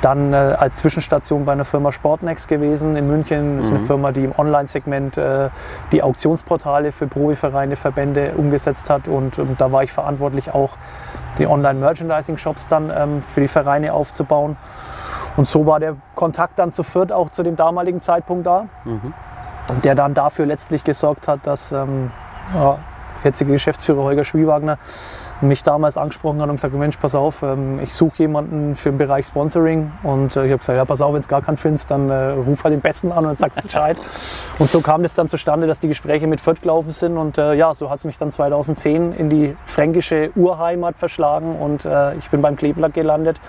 Dann 0.02 0.32
äh, 0.32 0.36
als 0.36 0.76
Zwischenstation 0.78 1.44
bei 1.44 1.52
einer 1.52 1.64
Firma 1.64 1.92
Sportnext 1.92 2.46
gewesen 2.48 2.94
in 2.94 3.06
München. 3.06 3.56
Das 3.56 3.66
ist 3.66 3.72
eine 3.72 3.80
Mhm. 3.80 3.84
Firma, 3.86 4.12
die 4.12 4.24
im 4.24 4.34
Online-Segment 4.38 5.16
äh, 5.16 5.48
die 5.92 6.02
Auktionsportale 6.02 6.92
für 6.92 7.06
Profivereine, 7.06 7.76
Verbände 7.76 8.32
umgesetzt 8.36 8.90
hat. 8.90 9.08
Und 9.08 9.38
ähm, 9.38 9.54
da 9.56 9.72
war 9.72 9.82
ich 9.82 9.92
verantwortlich, 9.92 10.52
auch 10.52 10.76
die 11.38 11.46
Online-Merchandising-Shops 11.46 12.68
dann 12.68 12.92
ähm, 12.94 13.22
für 13.22 13.40
die 13.40 13.48
Vereine 13.48 13.94
aufzubauen. 13.94 14.56
Und 15.36 15.48
so 15.48 15.66
war 15.66 15.80
der 15.80 15.96
Kontakt 16.14 16.58
dann 16.58 16.72
zu 16.72 16.82
Fürth 16.82 17.10
auch 17.10 17.30
zu 17.30 17.42
dem 17.42 17.56
damaligen 17.56 18.00
Zeitpunkt 18.00 18.46
da, 18.46 18.66
Mhm. 18.84 19.14
der 19.84 19.94
dann 19.94 20.12
dafür 20.12 20.44
letztlich 20.44 20.84
gesorgt 20.84 21.28
hat, 21.28 21.46
dass 21.46 21.72
ähm, 21.72 22.10
ja, 22.54 22.78
jetzige 23.24 23.52
Geschäftsführer 23.52 24.02
Holger 24.02 24.24
Schwiewagner 24.24 24.78
mich 25.40 25.62
damals 25.62 25.96
angesprochen 25.96 26.40
hat 26.40 26.48
und 26.48 26.56
gesagt, 26.56 26.74
Mensch, 26.74 26.96
pass 26.96 27.14
auf, 27.14 27.42
ähm, 27.42 27.80
ich 27.82 27.94
suche 27.94 28.18
jemanden 28.18 28.74
für 28.74 28.90
den 28.90 28.98
Bereich 28.98 29.26
Sponsoring. 29.26 29.92
Und 30.02 30.36
äh, 30.36 30.46
ich 30.46 30.52
habe 30.52 30.58
gesagt, 30.58 30.76
ja, 30.76 30.84
pass 30.84 31.00
auf, 31.00 31.12
wenn 31.12 31.20
es 31.20 31.28
gar 31.28 31.42
keinen 31.42 31.56
findest, 31.56 31.90
dann 31.90 32.10
äh, 32.10 32.30
ruf 32.30 32.64
halt 32.64 32.74
den 32.74 32.80
Besten 32.80 33.12
an 33.12 33.26
und 33.26 33.38
sagst 33.38 33.60
Bescheid. 33.62 33.96
und 34.58 34.70
so 34.70 34.80
kam 34.80 35.02
das 35.02 35.14
dann 35.14 35.28
zustande, 35.28 35.66
dass 35.66 35.80
die 35.80 35.88
Gespräche 35.88 36.26
mit 36.26 36.40
Fürth 36.40 36.62
gelaufen 36.62 36.92
sind. 36.92 37.16
Und 37.16 37.38
äh, 37.38 37.54
ja, 37.54 37.74
so 37.74 37.90
hat 37.90 37.98
es 37.98 38.04
mich 38.04 38.18
dann 38.18 38.30
2010 38.30 39.12
in 39.12 39.30
die 39.30 39.56
fränkische 39.66 40.30
Urheimat 40.36 40.96
verschlagen 40.96 41.56
und 41.56 41.84
äh, 41.84 42.14
ich 42.16 42.30
bin 42.30 42.42
beim 42.42 42.56
Kleeblatt 42.56 42.94
gelandet. 42.94 43.40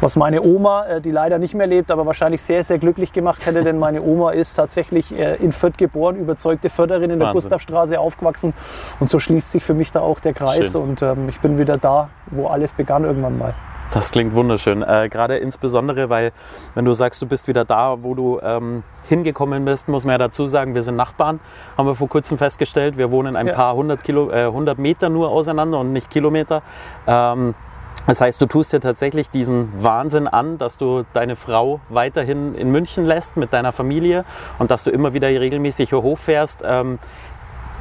Was 0.00 0.14
meine 0.14 0.42
Oma, 0.42 0.86
äh, 0.86 1.00
die 1.00 1.10
leider 1.10 1.38
nicht 1.38 1.54
mehr 1.54 1.66
lebt, 1.66 1.90
aber 1.90 2.06
wahrscheinlich 2.06 2.40
sehr, 2.40 2.62
sehr 2.62 2.78
glücklich 2.78 3.12
gemacht 3.12 3.44
hätte, 3.46 3.62
denn 3.62 3.78
meine 3.78 4.00
Oma 4.00 4.30
ist 4.30 4.54
tatsächlich 4.54 5.12
äh, 5.16 5.34
in 5.36 5.50
Fürth 5.50 5.76
geboren, 5.76 6.14
überzeugte 6.16 6.68
Förderin 6.68 7.10
in 7.10 7.18
der 7.18 7.28
Wahnsinn. 7.28 7.34
Gustavstraße 7.34 7.98
aufgewachsen. 7.98 8.54
Und 9.00 9.08
so 9.10 9.18
schließt 9.18 9.50
sich 9.50 9.64
für 9.64 9.74
mich 9.74 9.90
da 9.90 10.00
auch 10.00 10.20
der 10.20 10.34
Kreis 10.34 10.72
Schön. 10.72 10.82
und 10.82 11.02
ähm, 11.02 11.28
ich 11.28 11.40
bin 11.40 11.58
wieder 11.58 11.74
da, 11.76 12.10
wo 12.30 12.46
alles 12.46 12.72
begann 12.74 13.04
irgendwann 13.04 13.38
mal. 13.38 13.54
Das 13.90 14.12
klingt 14.12 14.34
wunderschön. 14.34 14.82
Äh, 14.82 15.08
Gerade 15.08 15.38
insbesondere, 15.38 16.10
weil 16.10 16.32
wenn 16.74 16.84
du 16.84 16.92
sagst, 16.92 17.22
du 17.22 17.26
bist 17.26 17.48
wieder 17.48 17.64
da, 17.64 17.96
wo 18.04 18.14
du 18.14 18.38
ähm, 18.42 18.82
hingekommen 19.08 19.64
bist, 19.64 19.88
muss 19.88 20.04
man 20.04 20.12
ja 20.12 20.18
dazu 20.18 20.46
sagen, 20.46 20.74
wir 20.74 20.82
sind 20.82 20.94
Nachbarn, 20.96 21.40
haben 21.76 21.86
wir 21.86 21.94
vor 21.94 22.08
kurzem 22.08 22.36
festgestellt. 22.36 22.98
Wir 22.98 23.10
wohnen 23.10 23.34
ein 23.34 23.46
Ja. 23.46 23.54
paar 23.54 23.74
hundert, 23.74 24.04
Kilo, 24.04 24.30
äh, 24.30 24.44
100 24.44 24.78
Meter 24.78 25.08
nur 25.08 25.30
auseinander 25.30 25.78
und 25.80 25.92
nicht 25.94 26.10
Kilometer. 26.10 26.60
Ähm, 27.06 27.54
das 28.08 28.22
heißt, 28.22 28.40
du 28.40 28.46
tust 28.46 28.72
dir 28.72 28.80
tatsächlich 28.80 29.28
diesen 29.28 29.70
Wahnsinn 29.76 30.28
an, 30.28 30.56
dass 30.56 30.78
du 30.78 31.04
deine 31.12 31.36
Frau 31.36 31.80
weiterhin 31.90 32.54
in 32.54 32.70
München 32.70 33.04
lässt 33.04 33.36
mit 33.36 33.52
deiner 33.52 33.70
Familie 33.70 34.24
und 34.58 34.70
dass 34.70 34.82
du 34.82 34.90
immer 34.90 35.12
wieder 35.12 35.28
regelmäßig 35.28 35.90
hier 35.90 36.00
hochfährst. 36.00 36.62
Ähm, 36.64 36.98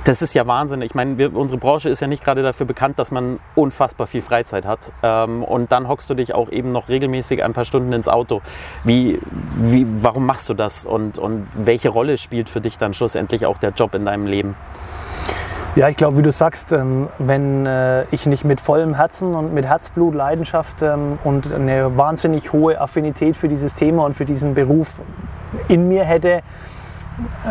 das 0.04 0.22
ist 0.22 0.34
ja 0.34 0.46
Wahnsinn. 0.46 0.82
Ich 0.82 0.94
meine, 0.96 1.18
wir, 1.18 1.34
unsere 1.34 1.58
Branche 1.58 1.90
ist 1.90 2.02
ja 2.02 2.08
nicht 2.08 2.26
gerade 2.26 2.42
dafür 2.42 2.66
bekannt, 2.66 3.00
dass 3.00 3.10
man 3.10 3.40
unfassbar 3.56 4.06
viel 4.06 4.22
Freizeit 4.22 4.66
hat. 4.66 4.92
Ähm, 5.02 5.46
und 5.46 5.72
dann 5.72 5.88
hockst 5.88 6.10
du 6.10 6.14
dich 6.14 6.36
auch 6.36 6.50
eben 6.50 6.74
noch 6.74 6.90
regelmäßig 6.90 7.42
ein 7.42 7.54
paar 7.54 7.66
Stunden 7.66 7.94
ins 7.94 8.10
Auto. 8.10 8.42
Wie, 8.84 9.22
wie, 9.56 9.88
warum 10.04 10.26
machst 10.26 10.50
du 10.50 10.54
das? 10.54 10.86
Und, 10.86 11.20
und 11.20 11.48
welche 11.54 11.88
Rolle 11.88 12.18
spielt 12.18 12.50
für 12.50 12.60
dich 12.60 12.78
dann 12.78 12.94
schlussendlich 12.94 13.46
auch 13.46 13.58
der 13.58 13.70
Job 13.70 13.96
in 13.96 14.04
deinem 14.04 14.26
Leben? 14.26 14.56
Ja, 15.78 15.88
ich 15.90 15.96
glaube, 15.96 16.18
wie 16.18 16.24
du 16.24 16.32
sagst, 16.32 16.72
ähm, 16.72 17.08
wenn 17.20 17.68
äh, 17.68 18.06
ich 18.10 18.26
nicht 18.26 18.44
mit 18.44 18.60
vollem 18.60 18.96
Herzen 18.96 19.36
und 19.36 19.54
mit 19.54 19.68
Herzblut, 19.68 20.16
Leidenschaft 20.16 20.82
ähm, 20.82 21.20
und 21.24 21.54
eine 21.54 21.96
wahnsinnig 21.96 22.52
hohe 22.52 22.82
Affinität 22.82 23.38
für 23.38 23.48
dieses 23.48 23.76
Thema 23.76 24.04
und 24.04 24.16
für 24.16 24.26
diesen 24.26 24.56
Beruf 24.56 25.02
in 25.68 25.88
mir 25.88 26.04
hätte, 26.04 26.42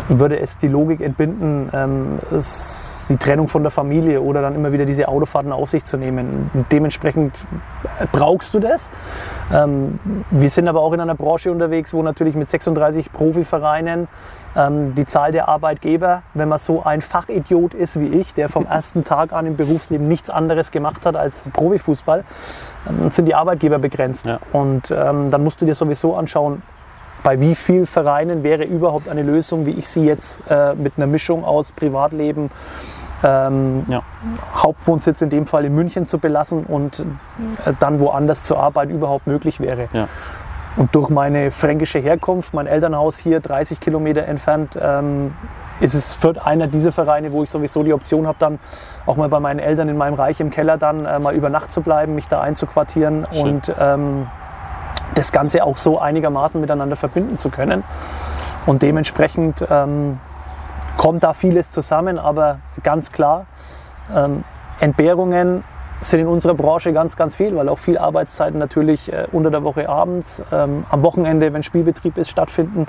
würde 0.08 0.38
es 0.38 0.58
die 0.58 0.68
Logik 0.68 1.00
entbinden, 1.00 1.70
ähm, 1.72 2.18
die 2.30 3.16
Trennung 3.16 3.48
von 3.48 3.62
der 3.62 3.70
Familie 3.70 4.20
oder 4.20 4.42
dann 4.42 4.54
immer 4.54 4.72
wieder 4.72 4.84
diese 4.84 5.08
Autofahrten 5.08 5.52
auf 5.52 5.70
sich 5.70 5.84
zu 5.84 5.96
nehmen. 5.96 6.50
Dementsprechend 6.70 7.46
brauchst 8.12 8.54
du 8.54 8.60
das. 8.60 8.92
Ähm, 9.52 9.98
wir 10.30 10.50
sind 10.50 10.68
aber 10.68 10.80
auch 10.80 10.92
in 10.92 11.00
einer 11.00 11.14
Branche 11.14 11.50
unterwegs, 11.50 11.94
wo 11.94 12.02
natürlich 12.02 12.34
mit 12.34 12.48
36 12.48 13.12
Profivereinen 13.12 14.08
ähm, 14.56 14.94
die 14.94 15.04
Zahl 15.04 15.32
der 15.32 15.48
Arbeitgeber, 15.48 16.22
wenn 16.34 16.48
man 16.48 16.58
so 16.58 16.82
ein 16.82 17.00
Fachidiot 17.00 17.74
ist 17.74 18.00
wie 18.00 18.06
ich, 18.06 18.34
der 18.34 18.48
vom 18.48 18.66
ersten 18.70 19.04
Tag 19.04 19.32
an 19.32 19.46
im 19.46 19.56
Berufsleben 19.56 20.08
nichts 20.08 20.30
anderes 20.30 20.70
gemacht 20.70 21.06
hat 21.06 21.16
als 21.16 21.50
Profifußball, 21.52 22.24
ähm, 22.88 23.10
sind 23.10 23.26
die 23.26 23.34
Arbeitgeber 23.34 23.78
begrenzt. 23.78 24.26
Ja. 24.26 24.38
Und 24.52 24.90
ähm, 24.90 25.30
dann 25.30 25.44
musst 25.44 25.60
du 25.60 25.66
dir 25.66 25.74
sowieso 25.74 26.16
anschauen, 26.16 26.62
bei 27.26 27.40
wie 27.40 27.56
vielen 27.56 27.88
Vereinen 27.88 28.44
wäre 28.44 28.62
überhaupt 28.62 29.08
eine 29.08 29.24
Lösung, 29.24 29.66
wie 29.66 29.72
ich 29.72 29.88
sie 29.88 30.04
jetzt 30.04 30.42
äh, 30.48 30.74
mit 30.74 30.92
einer 30.96 31.08
Mischung 31.08 31.44
aus 31.44 31.72
Privatleben, 31.72 32.50
ähm, 33.24 33.82
Ja. 33.88 34.02
Hauptwohnsitz 34.54 35.22
in 35.22 35.30
dem 35.30 35.48
Fall 35.48 35.64
in 35.64 35.74
München 35.74 36.04
zu 36.04 36.18
belassen 36.18 36.62
und 36.62 37.00
äh, 37.64 37.72
dann 37.80 37.98
woanders 37.98 38.44
zur 38.44 38.60
Arbeit 38.60 38.90
überhaupt 38.90 39.26
möglich 39.26 39.58
wäre. 39.58 39.88
Ja. 39.92 40.06
Und 40.76 40.94
durch 40.94 41.10
meine 41.10 41.50
fränkische 41.50 41.98
Herkunft, 41.98 42.54
mein 42.54 42.68
Elternhaus 42.68 43.18
hier 43.18 43.40
30 43.40 43.80
Kilometer 43.80 44.22
entfernt, 44.22 44.78
ähm, 44.80 45.34
ist 45.80 45.94
es 45.94 46.14
Fürth 46.14 46.38
einer 46.38 46.68
dieser 46.68 46.92
Vereine, 46.92 47.32
wo 47.32 47.42
ich 47.42 47.50
sowieso 47.50 47.82
die 47.82 47.92
Option 47.92 48.28
habe, 48.28 48.38
dann 48.38 48.60
auch 49.04 49.16
mal 49.16 49.28
bei 49.28 49.40
meinen 49.40 49.58
Eltern 49.58 49.88
in 49.88 49.96
meinem 49.96 50.14
Reich 50.14 50.38
im 50.38 50.50
Keller 50.50 50.78
dann 50.78 51.06
äh, 51.06 51.18
mal 51.18 51.34
über 51.34 51.50
Nacht 51.50 51.72
zu 51.72 51.80
bleiben, 51.80 52.14
mich 52.14 52.28
da 52.28 52.40
einzuquartieren 52.40 53.26
Schön. 53.32 53.42
und 53.42 53.74
ähm, 53.80 54.28
das 55.16 55.32
Ganze 55.32 55.64
auch 55.64 55.78
so 55.78 55.98
einigermaßen 55.98 56.60
miteinander 56.60 56.94
verbinden 56.94 57.36
zu 57.36 57.48
können. 57.48 57.82
Und 58.66 58.82
dementsprechend 58.82 59.66
ähm, 59.68 60.20
kommt 60.96 61.24
da 61.24 61.32
vieles 61.32 61.70
zusammen, 61.70 62.18
aber 62.18 62.58
ganz 62.82 63.10
klar, 63.10 63.46
ähm, 64.14 64.44
Entbehrungen 64.78 65.64
sind 66.00 66.20
in 66.20 66.26
unserer 66.26 66.54
Branche 66.54 66.92
ganz, 66.92 67.16
ganz 67.16 67.36
viel, 67.36 67.56
weil 67.56 67.68
auch 67.70 67.78
viel 67.78 67.96
Arbeitszeiten 67.96 68.58
natürlich 68.58 69.10
äh, 69.10 69.26
unter 69.32 69.50
der 69.50 69.62
Woche 69.64 69.88
abends, 69.88 70.42
ähm, 70.52 70.84
am 70.90 71.02
Wochenende, 71.02 71.52
wenn 71.52 71.62
Spielbetrieb 71.62 72.18
ist, 72.18 72.28
stattfinden. 72.28 72.86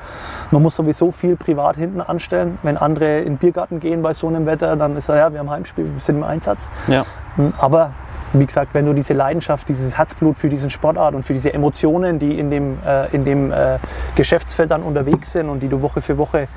Man 0.51 0.61
muss 0.61 0.75
sowieso 0.75 1.11
viel 1.11 1.37
privat 1.37 1.77
hinten 1.77 2.01
anstellen. 2.01 2.59
Wenn 2.63 2.75
andere 2.75 3.19
in 3.19 3.33
den 3.33 3.37
Biergarten 3.37 3.79
gehen 3.79 4.01
bei 4.01 4.13
so 4.13 4.27
einem 4.27 4.45
Wetter, 4.45 4.75
dann 4.75 4.97
ist 4.97 5.07
er, 5.07 5.15
ja, 5.15 5.31
wir 5.31 5.39
haben 5.39 5.49
Heimspiel, 5.49 5.85
wir 5.93 6.01
sind 6.01 6.17
im 6.17 6.23
Einsatz. 6.23 6.69
Ja. 6.87 7.03
Ähm, 7.37 7.53
Aber 7.57 7.91
wie 8.39 8.45
gesagt, 8.45 8.73
wenn 8.73 8.85
du 8.85 8.93
diese 8.93 9.13
Leidenschaft, 9.13 9.69
dieses 9.69 9.97
Herzblut 9.97 10.37
für 10.37 10.49
diesen 10.49 10.69
Sportart 10.69 11.15
und 11.15 11.23
für 11.23 11.33
diese 11.33 11.53
Emotionen, 11.53 12.19
die 12.19 12.39
in 12.39 12.49
dem, 12.49 12.77
äh, 12.85 13.07
in 13.15 13.25
dem 13.25 13.51
äh, 13.51 13.77
Geschäftsfeld 14.15 14.71
dann 14.71 14.83
unterwegs 14.83 15.31
sind 15.31 15.49
und 15.49 15.61
die 15.61 15.69
du 15.69 15.81
Woche 15.81 16.01
für 16.01 16.17
Woche 16.17 16.47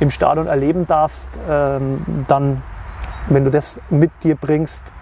im 0.00 0.10
Stadion 0.10 0.46
erleben 0.46 0.86
darfst, 0.86 1.30
ähm, 1.48 2.24
dann, 2.28 2.62
wenn 3.28 3.44
du 3.44 3.50
das 3.50 3.80
mit 3.90 4.10
dir 4.22 4.36
bringst, 4.36 4.92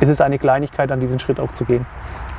ist 0.00 0.08
es 0.08 0.20
eine 0.20 0.38
Kleinigkeit, 0.38 0.90
an 0.90 1.00
diesen 1.00 1.18
Schritt 1.18 1.38
auch 1.38 1.52
zu 1.52 1.64
gehen. 1.64 1.86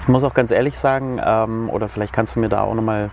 Ich 0.01 0.07
muss 0.07 0.23
auch 0.23 0.33
ganz 0.33 0.51
ehrlich 0.51 0.77
sagen, 0.77 1.19
ähm, 1.23 1.69
oder 1.69 1.88
vielleicht 1.88 2.13
kannst 2.13 2.35
du 2.35 2.41
mir 2.41 2.50
da 2.50 2.62
auch 2.62 2.73
nochmal 2.73 3.09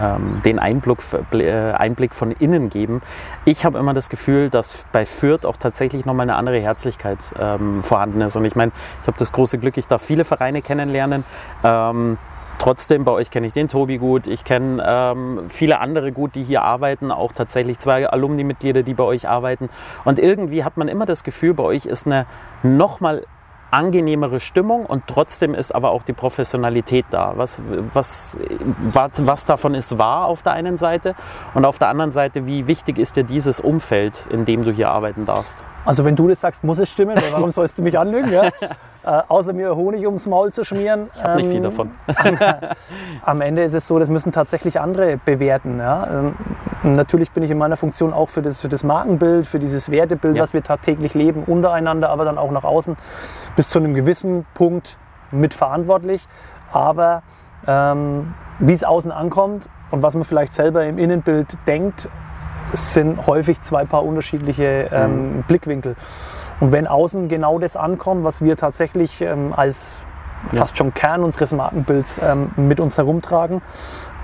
ähm, 0.00 0.40
den 0.44 0.58
Einblick, 0.58 0.98
äh, 1.32 1.72
Einblick 1.72 2.14
von 2.14 2.32
innen 2.32 2.70
geben. 2.70 3.00
Ich 3.44 3.64
habe 3.64 3.78
immer 3.78 3.94
das 3.94 4.08
Gefühl, 4.08 4.50
dass 4.50 4.84
bei 4.92 5.06
Fürth 5.06 5.46
auch 5.46 5.56
tatsächlich 5.56 6.04
nochmal 6.04 6.24
eine 6.24 6.36
andere 6.36 6.58
Herzlichkeit 6.58 7.34
ähm, 7.38 7.82
vorhanden 7.82 8.20
ist. 8.20 8.36
Und 8.36 8.44
ich 8.44 8.56
meine, 8.56 8.72
ich 9.02 9.06
habe 9.06 9.18
das 9.18 9.32
große 9.32 9.58
Glück, 9.58 9.76
ich 9.76 9.86
darf 9.86 10.02
viele 10.02 10.24
Vereine 10.24 10.62
kennenlernen. 10.62 11.24
Ähm, 11.62 12.18
Trotzdem, 12.64 13.04
bei 13.04 13.12
euch 13.12 13.30
kenne 13.30 13.46
ich 13.46 13.52
den 13.52 13.68
Tobi 13.68 13.98
gut, 13.98 14.26
ich 14.26 14.42
kenne 14.42 14.82
ähm, 14.86 15.50
viele 15.50 15.80
andere 15.80 16.12
gut, 16.12 16.34
die 16.34 16.42
hier 16.42 16.62
arbeiten, 16.62 17.10
auch 17.10 17.32
tatsächlich 17.32 17.78
zwei 17.78 18.08
Alumni-Mitglieder, 18.08 18.82
die 18.82 18.94
bei 18.94 19.04
euch 19.04 19.28
arbeiten. 19.28 19.68
Und 20.06 20.18
irgendwie 20.18 20.64
hat 20.64 20.78
man 20.78 20.88
immer 20.88 21.04
das 21.04 21.24
Gefühl, 21.24 21.52
bei 21.52 21.64
euch 21.64 21.84
ist 21.84 22.06
eine 22.06 22.24
nochmal 22.62 23.26
angenehmere 23.74 24.38
Stimmung 24.40 24.86
und 24.86 25.04
trotzdem 25.06 25.54
ist 25.54 25.74
aber 25.74 25.90
auch 25.90 26.04
die 26.04 26.12
Professionalität 26.12 27.06
da. 27.10 27.32
Was, 27.36 27.60
was, 27.92 28.38
was, 28.92 29.10
was 29.26 29.44
davon 29.44 29.74
ist 29.74 29.98
wahr 29.98 30.26
auf 30.26 30.42
der 30.42 30.52
einen 30.52 30.76
Seite 30.76 31.14
und 31.54 31.64
auf 31.64 31.78
der 31.78 31.88
anderen 31.88 32.12
Seite, 32.12 32.46
wie 32.46 32.66
wichtig 32.68 32.98
ist 32.98 33.16
dir 33.16 33.24
dieses 33.24 33.60
Umfeld, 33.60 34.26
in 34.30 34.44
dem 34.44 34.62
du 34.62 34.70
hier 34.70 34.90
arbeiten 34.90 35.26
darfst? 35.26 35.64
Also 35.84 36.04
wenn 36.06 36.16
du 36.16 36.28
das 36.28 36.40
sagst, 36.40 36.64
muss 36.64 36.78
es 36.78 36.90
stimmen, 36.90 37.16
weil 37.16 37.32
warum 37.32 37.50
sollst 37.50 37.78
du 37.78 37.82
mich 37.82 37.98
anlügen? 37.98 38.32
Ja? 38.32 38.48
Äh, 39.06 39.20
außer 39.28 39.52
mir 39.52 39.76
Honig 39.76 40.06
ums 40.06 40.26
Maul 40.26 40.50
zu 40.50 40.64
schmieren. 40.64 41.10
Ich 41.14 41.22
habe 41.22 41.36
nicht 41.36 41.48
viel 41.48 41.56
Ähm, 41.58 41.62
davon. 41.64 41.90
Am 43.22 43.42
Ende 43.42 43.62
ist 43.62 43.74
es 43.74 43.86
so, 43.86 43.98
das 43.98 44.08
müssen 44.08 44.32
tatsächlich 44.32 44.80
andere 44.80 45.18
bewerten. 45.18 45.78
Ja? 45.78 46.06
Ähm, 46.10 46.34
Natürlich 46.84 47.30
bin 47.30 47.42
ich 47.42 47.50
in 47.50 47.56
meiner 47.58 47.76
Funktion 47.76 48.12
auch 48.14 48.28
für 48.30 48.40
das, 48.42 48.60
für 48.62 48.68
das 48.68 48.82
Markenbild, 48.84 49.46
für 49.46 49.58
dieses 49.58 49.90
Wertebild, 49.90 50.36
Ja. 50.36 50.42
was 50.42 50.52
wir 50.54 50.62
tagtäglich 50.62 51.12
leben, 51.14 51.42
untereinander, 51.44 52.08
aber 52.10 52.24
dann 52.26 52.36
auch 52.38 52.50
nach 52.50 52.64
außen, 52.64 52.96
bis 53.64 53.70
zu 53.70 53.78
einem 53.78 53.94
gewissen 53.94 54.44
Punkt 54.52 54.98
mitverantwortlich. 55.30 56.26
Aber 56.70 57.22
ähm, 57.66 58.34
wie 58.58 58.74
es 58.74 58.84
außen 58.84 59.10
ankommt 59.10 59.70
und 59.90 60.02
was 60.02 60.14
man 60.14 60.24
vielleicht 60.24 60.52
selber 60.52 60.84
im 60.84 60.98
Innenbild 60.98 61.56
denkt, 61.66 62.10
sind 62.74 63.26
häufig 63.26 63.62
zwei 63.62 63.84
paar 63.86 64.04
unterschiedliche 64.04 64.90
ähm, 64.92 65.44
Blickwinkel. 65.48 65.96
Und 66.60 66.72
wenn 66.72 66.86
außen 66.86 67.28
genau 67.28 67.58
das 67.58 67.76
ankommt, 67.76 68.24
was 68.24 68.42
wir 68.42 68.56
tatsächlich 68.58 69.22
ähm, 69.22 69.54
als 69.54 70.04
fast 70.48 70.76
schon 70.76 70.92
Kern 70.92 71.24
unseres 71.24 71.54
Markenbilds 71.54 72.20
ähm, 72.22 72.50
mit 72.56 72.80
uns 72.80 72.98
herumtragen, 72.98 73.62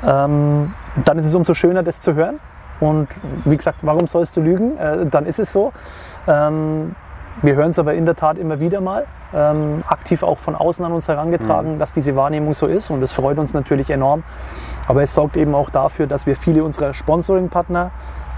ähm, 0.07 0.75
dann 1.03 1.19
ist 1.19 1.25
es 1.25 1.35
umso 1.35 1.55
schöner, 1.55 1.83
das 1.83 2.03
zu 2.03 2.15
hören. 2.15 2.41
Und 2.79 3.09
wie 3.47 3.57
gesagt, 3.57 3.79
warum 3.83 4.07
sollst 4.07 4.37
du 4.37 4.43
lügen? 4.43 4.77
Äh, 4.77 5.07
dann 5.07 5.25
ist 5.25 5.39
es 5.39 5.51
so. 5.51 5.73
Wir 7.43 7.55
hören 7.55 7.71
es 7.71 7.79
aber 7.79 7.95
in 7.95 8.05
der 8.05 8.17
Tat 8.17 8.39
immer 8.39 8.61
wieder 8.61 8.81
mal, 8.81 9.07
ähm, 9.33 9.83
aktiv 9.87 10.23
auch 10.23 10.39
von 10.39 10.55
außen 10.55 10.85
an 10.85 10.93
uns 10.93 11.09
herangetragen, 11.09 11.75
mhm. 11.75 11.79
dass 11.79 11.93
diese 11.93 12.17
Wahrnehmung 12.17 12.53
so 12.53 12.67
ist 12.67 12.91
und 12.91 13.03
es 13.03 13.13
freut 13.13 13.39
uns 13.39 13.55
natürlich 13.55 13.91
enorm. 13.91 14.25
Aber 14.89 15.03
es 15.03 15.15
sorgt 15.15 15.37
eben 15.37 15.55
auch 15.55 15.71
dafür, 15.71 16.07
dass 16.07 16.27
wir 16.27 16.37
viele 16.37 16.65
unserer 16.65 16.93
Sponsoring-Partner 16.93 17.93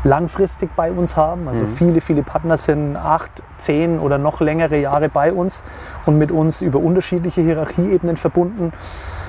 langfristig 0.04 0.74
bei 0.74 0.90
uns 0.90 1.16
haben. 1.16 1.48
Also 1.48 1.64
mhm. 1.64 1.68
viele, 1.68 2.00
viele 2.00 2.22
Partner 2.22 2.56
sind 2.56 2.96
acht, 2.96 3.42
zehn 3.58 3.98
oder 3.98 4.18
noch 4.18 4.40
längere 4.40 4.76
Jahre 4.76 5.08
bei 5.08 5.32
uns 5.32 5.64
und 6.06 6.18
mit 6.18 6.30
uns 6.30 6.62
über 6.62 6.78
unterschiedliche 6.78 7.40
Hierarchieebenen 7.40 8.16
verbunden. 8.16 8.72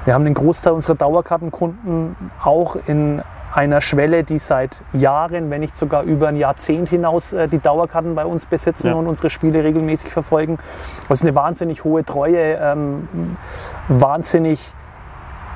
Wir 0.05 0.13
haben 0.13 0.25
den 0.25 0.33
Großteil 0.33 0.73
unserer 0.73 0.95
Dauerkartenkunden 0.95 2.15
auch 2.43 2.75
in 2.87 3.21
einer 3.53 3.81
Schwelle, 3.81 4.23
die 4.23 4.39
seit 4.39 4.81
Jahren, 4.93 5.51
wenn 5.51 5.61
nicht 5.61 5.75
sogar 5.75 6.03
über 6.03 6.27
ein 6.27 6.35
Jahrzehnt 6.35 6.89
hinaus 6.89 7.33
äh, 7.33 7.47
die 7.47 7.59
Dauerkarten 7.59 8.15
bei 8.15 8.25
uns 8.25 8.47
besitzen 8.47 8.87
ja. 8.87 8.93
und 8.95 9.07
unsere 9.07 9.29
Spiele 9.29 9.63
regelmäßig 9.63 10.11
verfolgen. 10.11 10.57
Das 11.07 11.19
ist 11.19 11.27
eine 11.27 11.35
wahnsinnig 11.35 11.83
hohe 11.83 12.03
Treue, 12.03 12.55
ähm, 12.55 13.37
wahnsinnig 13.87 14.73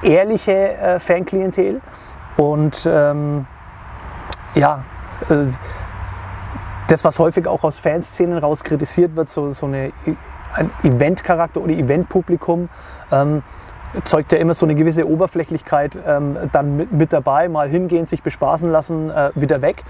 ehrliche 0.04 0.78
äh, 0.78 1.00
Fanklientel. 1.00 1.82
Und 2.38 2.88
ähm, 2.90 3.48
ja, 4.54 4.84
äh, 5.30 5.46
das, 6.88 7.04
was 7.04 7.18
häufig 7.18 7.48
auch 7.48 7.64
aus 7.64 7.80
Fanszenen 7.80 8.38
raus 8.38 8.64
kritisiert 8.64 9.16
wird, 9.16 9.28
so, 9.28 9.50
so 9.50 9.66
eine, 9.66 9.92
ein 10.54 10.70
Eventcharakter 10.84 11.62
oder 11.62 11.74
Eventpublikum, 11.74 12.70
ähm, 13.12 13.42
zeugt 14.04 14.32
ja 14.32 14.38
immer 14.38 14.54
so 14.54 14.66
eine 14.66 14.76
gewisse 14.76 15.08
Oberflächlichkeit 15.08 15.98
ähm, 16.06 16.38
dann 16.52 16.76
mit, 16.76 16.92
mit, 16.92 17.14
dabei, 17.14 17.50
mal 17.50 17.70
hingehen, 17.70 18.06
sich 18.06 18.22
bespaßen 18.24 18.70
lassen, 18.70 19.10
äh, 19.10 19.32
wieder 19.36 19.62
weg. 19.62 19.84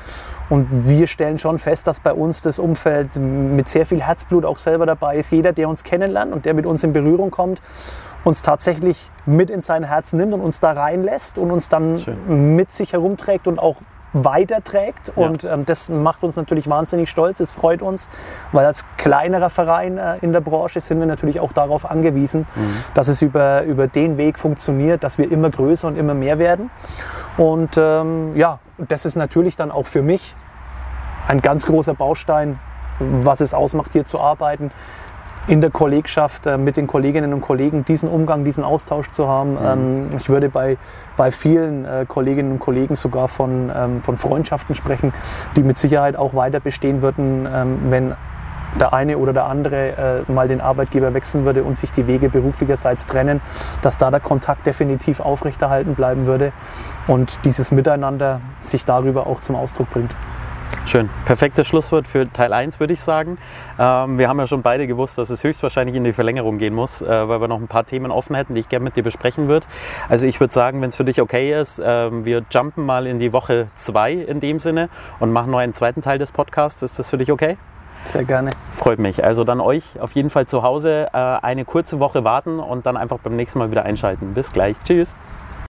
Und 0.49 0.67
wir 0.87 1.07
stellen 1.07 1.37
schon 1.37 1.57
fest, 1.57 1.87
dass 1.87 1.99
bei 1.99 2.13
uns 2.13 2.41
das 2.41 2.59
Umfeld 2.59 3.15
mit 3.17 3.67
sehr 3.67 3.85
viel 3.85 4.01
Herzblut 4.01 4.45
auch 4.45 4.57
selber 4.57 4.85
dabei 4.85 5.17
ist. 5.17 5.31
Jeder, 5.31 5.53
der 5.53 5.67
uns 5.69 5.83
kennenlernt 5.83 6.33
und 6.33 6.45
der 6.45 6.53
mit 6.53 6.65
uns 6.65 6.83
in 6.83 6.93
Berührung 6.93 7.31
kommt, 7.31 7.61
uns 8.23 8.41
tatsächlich 8.41 9.09
mit 9.25 9.49
in 9.49 9.61
sein 9.61 9.83
Herz 9.83 10.13
nimmt 10.13 10.33
und 10.33 10.41
uns 10.41 10.59
da 10.59 10.71
reinlässt 10.71 11.37
und 11.37 11.51
uns 11.51 11.69
dann 11.69 11.97
Schön. 11.97 12.55
mit 12.55 12.71
sich 12.71 12.93
herumträgt 12.93 13.47
und 13.47 13.59
auch 13.59 13.77
weiterträgt. 14.23 15.11
Und 15.15 15.43
ja. 15.43 15.53
ähm, 15.53 15.65
das 15.65 15.89
macht 15.89 16.23
uns 16.23 16.35
natürlich 16.35 16.69
wahnsinnig 16.69 17.09
stolz. 17.09 17.39
Es 17.39 17.51
freut 17.51 17.81
uns, 17.81 18.09
weil 18.51 18.65
als 18.65 18.85
kleinerer 18.97 19.49
Verein 19.49 19.97
äh, 19.97 20.17
in 20.21 20.33
der 20.33 20.41
Branche 20.41 20.79
sind 20.79 20.99
wir 20.99 21.07
natürlich 21.07 21.39
auch 21.39 21.53
darauf 21.53 21.89
angewiesen, 21.89 22.45
mhm. 22.55 22.83
dass 22.93 23.07
es 23.07 23.21
über, 23.21 23.63
über 23.63 23.87
den 23.87 24.17
Weg 24.17 24.39
funktioniert, 24.39 25.03
dass 25.03 25.17
wir 25.17 25.31
immer 25.31 25.49
größer 25.49 25.87
und 25.87 25.95
immer 25.97 26.13
mehr 26.13 26.39
werden. 26.39 26.69
Und 27.37 27.77
ähm, 27.77 28.35
ja, 28.35 28.59
das 28.77 29.05
ist 29.05 29.15
natürlich 29.15 29.55
dann 29.55 29.71
auch 29.71 29.87
für 29.87 30.01
mich 30.01 30.35
ein 31.27 31.41
ganz 31.41 31.65
großer 31.65 31.93
Baustein, 31.93 32.59
was 32.99 33.41
es 33.41 33.53
ausmacht, 33.53 33.91
hier 33.91 34.05
zu 34.05 34.19
arbeiten 34.19 34.71
in 35.47 35.61
der 35.61 35.69
Kollegschaft 35.71 36.45
äh, 36.45 36.57
mit 36.57 36.77
den 36.77 36.87
Kolleginnen 36.87 37.33
und 37.33 37.41
Kollegen 37.41 37.85
diesen 37.85 38.09
Umgang, 38.09 38.43
diesen 38.43 38.63
Austausch 38.63 39.09
zu 39.09 39.27
haben. 39.27 39.53
Mhm. 39.53 39.65
Ähm, 39.65 40.09
ich 40.17 40.29
würde 40.29 40.49
bei, 40.49 40.77
bei 41.15 41.31
vielen 41.31 41.85
äh, 41.85 42.05
Kolleginnen 42.07 42.51
und 42.51 42.59
Kollegen 42.59 42.95
sogar 42.95 43.27
von, 43.27 43.71
ähm, 43.73 44.01
von 44.01 44.17
Freundschaften 44.17 44.75
sprechen, 44.75 45.13
die 45.55 45.63
mit 45.63 45.77
Sicherheit 45.77 46.15
auch 46.15 46.33
weiter 46.33 46.59
bestehen 46.59 47.01
würden, 47.01 47.47
ähm, 47.51 47.79
wenn 47.89 48.13
der 48.79 48.93
eine 48.93 49.17
oder 49.17 49.33
der 49.33 49.45
andere 49.45 50.25
äh, 50.27 50.31
mal 50.31 50.47
den 50.47 50.61
Arbeitgeber 50.61 51.13
wechseln 51.13 51.45
würde 51.45 51.63
und 51.63 51.77
sich 51.77 51.91
die 51.91 52.05
Wege 52.05 52.29
beruflicherseits 52.29 53.05
trennen, 53.05 53.41
dass 53.81 53.97
da 53.97 54.11
der 54.11 54.19
Kontakt 54.19 54.65
definitiv 54.65 55.19
aufrechterhalten 55.19 55.95
bleiben 55.95 56.27
würde 56.27 56.51
und 57.07 57.39
dieses 57.45 57.71
Miteinander 57.71 58.41
sich 58.61 58.85
darüber 58.85 59.25
auch 59.27 59.39
zum 59.39 59.55
Ausdruck 59.55 59.89
bringt. 59.89 60.15
Schön. 60.85 61.09
Perfektes 61.25 61.67
Schlusswort 61.67 62.07
für 62.07 62.31
Teil 62.31 62.53
1, 62.53 62.79
würde 62.79 62.93
ich 62.93 63.01
sagen. 63.01 63.37
Ähm, 63.77 64.17
wir 64.17 64.29
haben 64.29 64.39
ja 64.39 64.47
schon 64.47 64.61
beide 64.61 64.87
gewusst, 64.87 65.17
dass 65.17 65.29
es 65.29 65.43
höchstwahrscheinlich 65.43 65.95
in 65.95 66.03
die 66.03 66.13
Verlängerung 66.13 66.57
gehen 66.57 66.73
muss, 66.73 67.01
äh, 67.01 67.27
weil 67.27 67.41
wir 67.41 67.47
noch 67.47 67.59
ein 67.59 67.67
paar 67.67 67.85
Themen 67.85 68.11
offen 68.11 68.35
hätten, 68.35 68.53
die 68.53 68.61
ich 68.61 68.69
gerne 68.69 68.85
mit 68.85 68.95
dir 68.95 69.03
besprechen 69.03 69.47
würde. 69.47 69.67
Also 70.07 70.27
ich 70.27 70.39
würde 70.39 70.53
sagen, 70.53 70.81
wenn 70.81 70.89
es 70.89 70.95
für 70.95 71.03
dich 71.03 71.21
okay 71.21 71.59
ist, 71.59 71.79
äh, 71.79 72.09
wir 72.25 72.45
jumpen 72.49 72.85
mal 72.85 73.05
in 73.05 73.19
die 73.19 73.33
Woche 73.33 73.67
2 73.75 74.13
in 74.13 74.39
dem 74.39 74.59
Sinne 74.59 74.89
und 75.19 75.31
machen 75.31 75.51
noch 75.51 75.59
einen 75.59 75.73
zweiten 75.73 76.01
Teil 76.01 76.19
des 76.19 76.31
Podcasts. 76.31 76.81
Ist 76.83 76.99
das 76.99 77.09
für 77.09 77.17
dich 77.17 77.31
okay? 77.31 77.57
Sehr 78.03 78.23
gerne. 78.23 78.51
Freut 78.71 78.99
mich. 78.99 79.23
Also 79.23 79.43
dann 79.43 79.59
euch 79.59 79.99
auf 79.99 80.13
jeden 80.13 80.29
Fall 80.29 80.45
zu 80.45 80.63
Hause 80.63 81.09
äh, 81.11 81.17
eine 81.17 81.65
kurze 81.65 81.99
Woche 81.99 82.23
warten 82.23 82.59
und 82.59 82.85
dann 82.85 82.95
einfach 82.95 83.17
beim 83.19 83.35
nächsten 83.35 83.59
Mal 83.59 83.71
wieder 83.71 83.83
einschalten. 83.83 84.33
Bis 84.33 84.53
gleich. 84.53 84.77
Tschüss. 84.85 85.15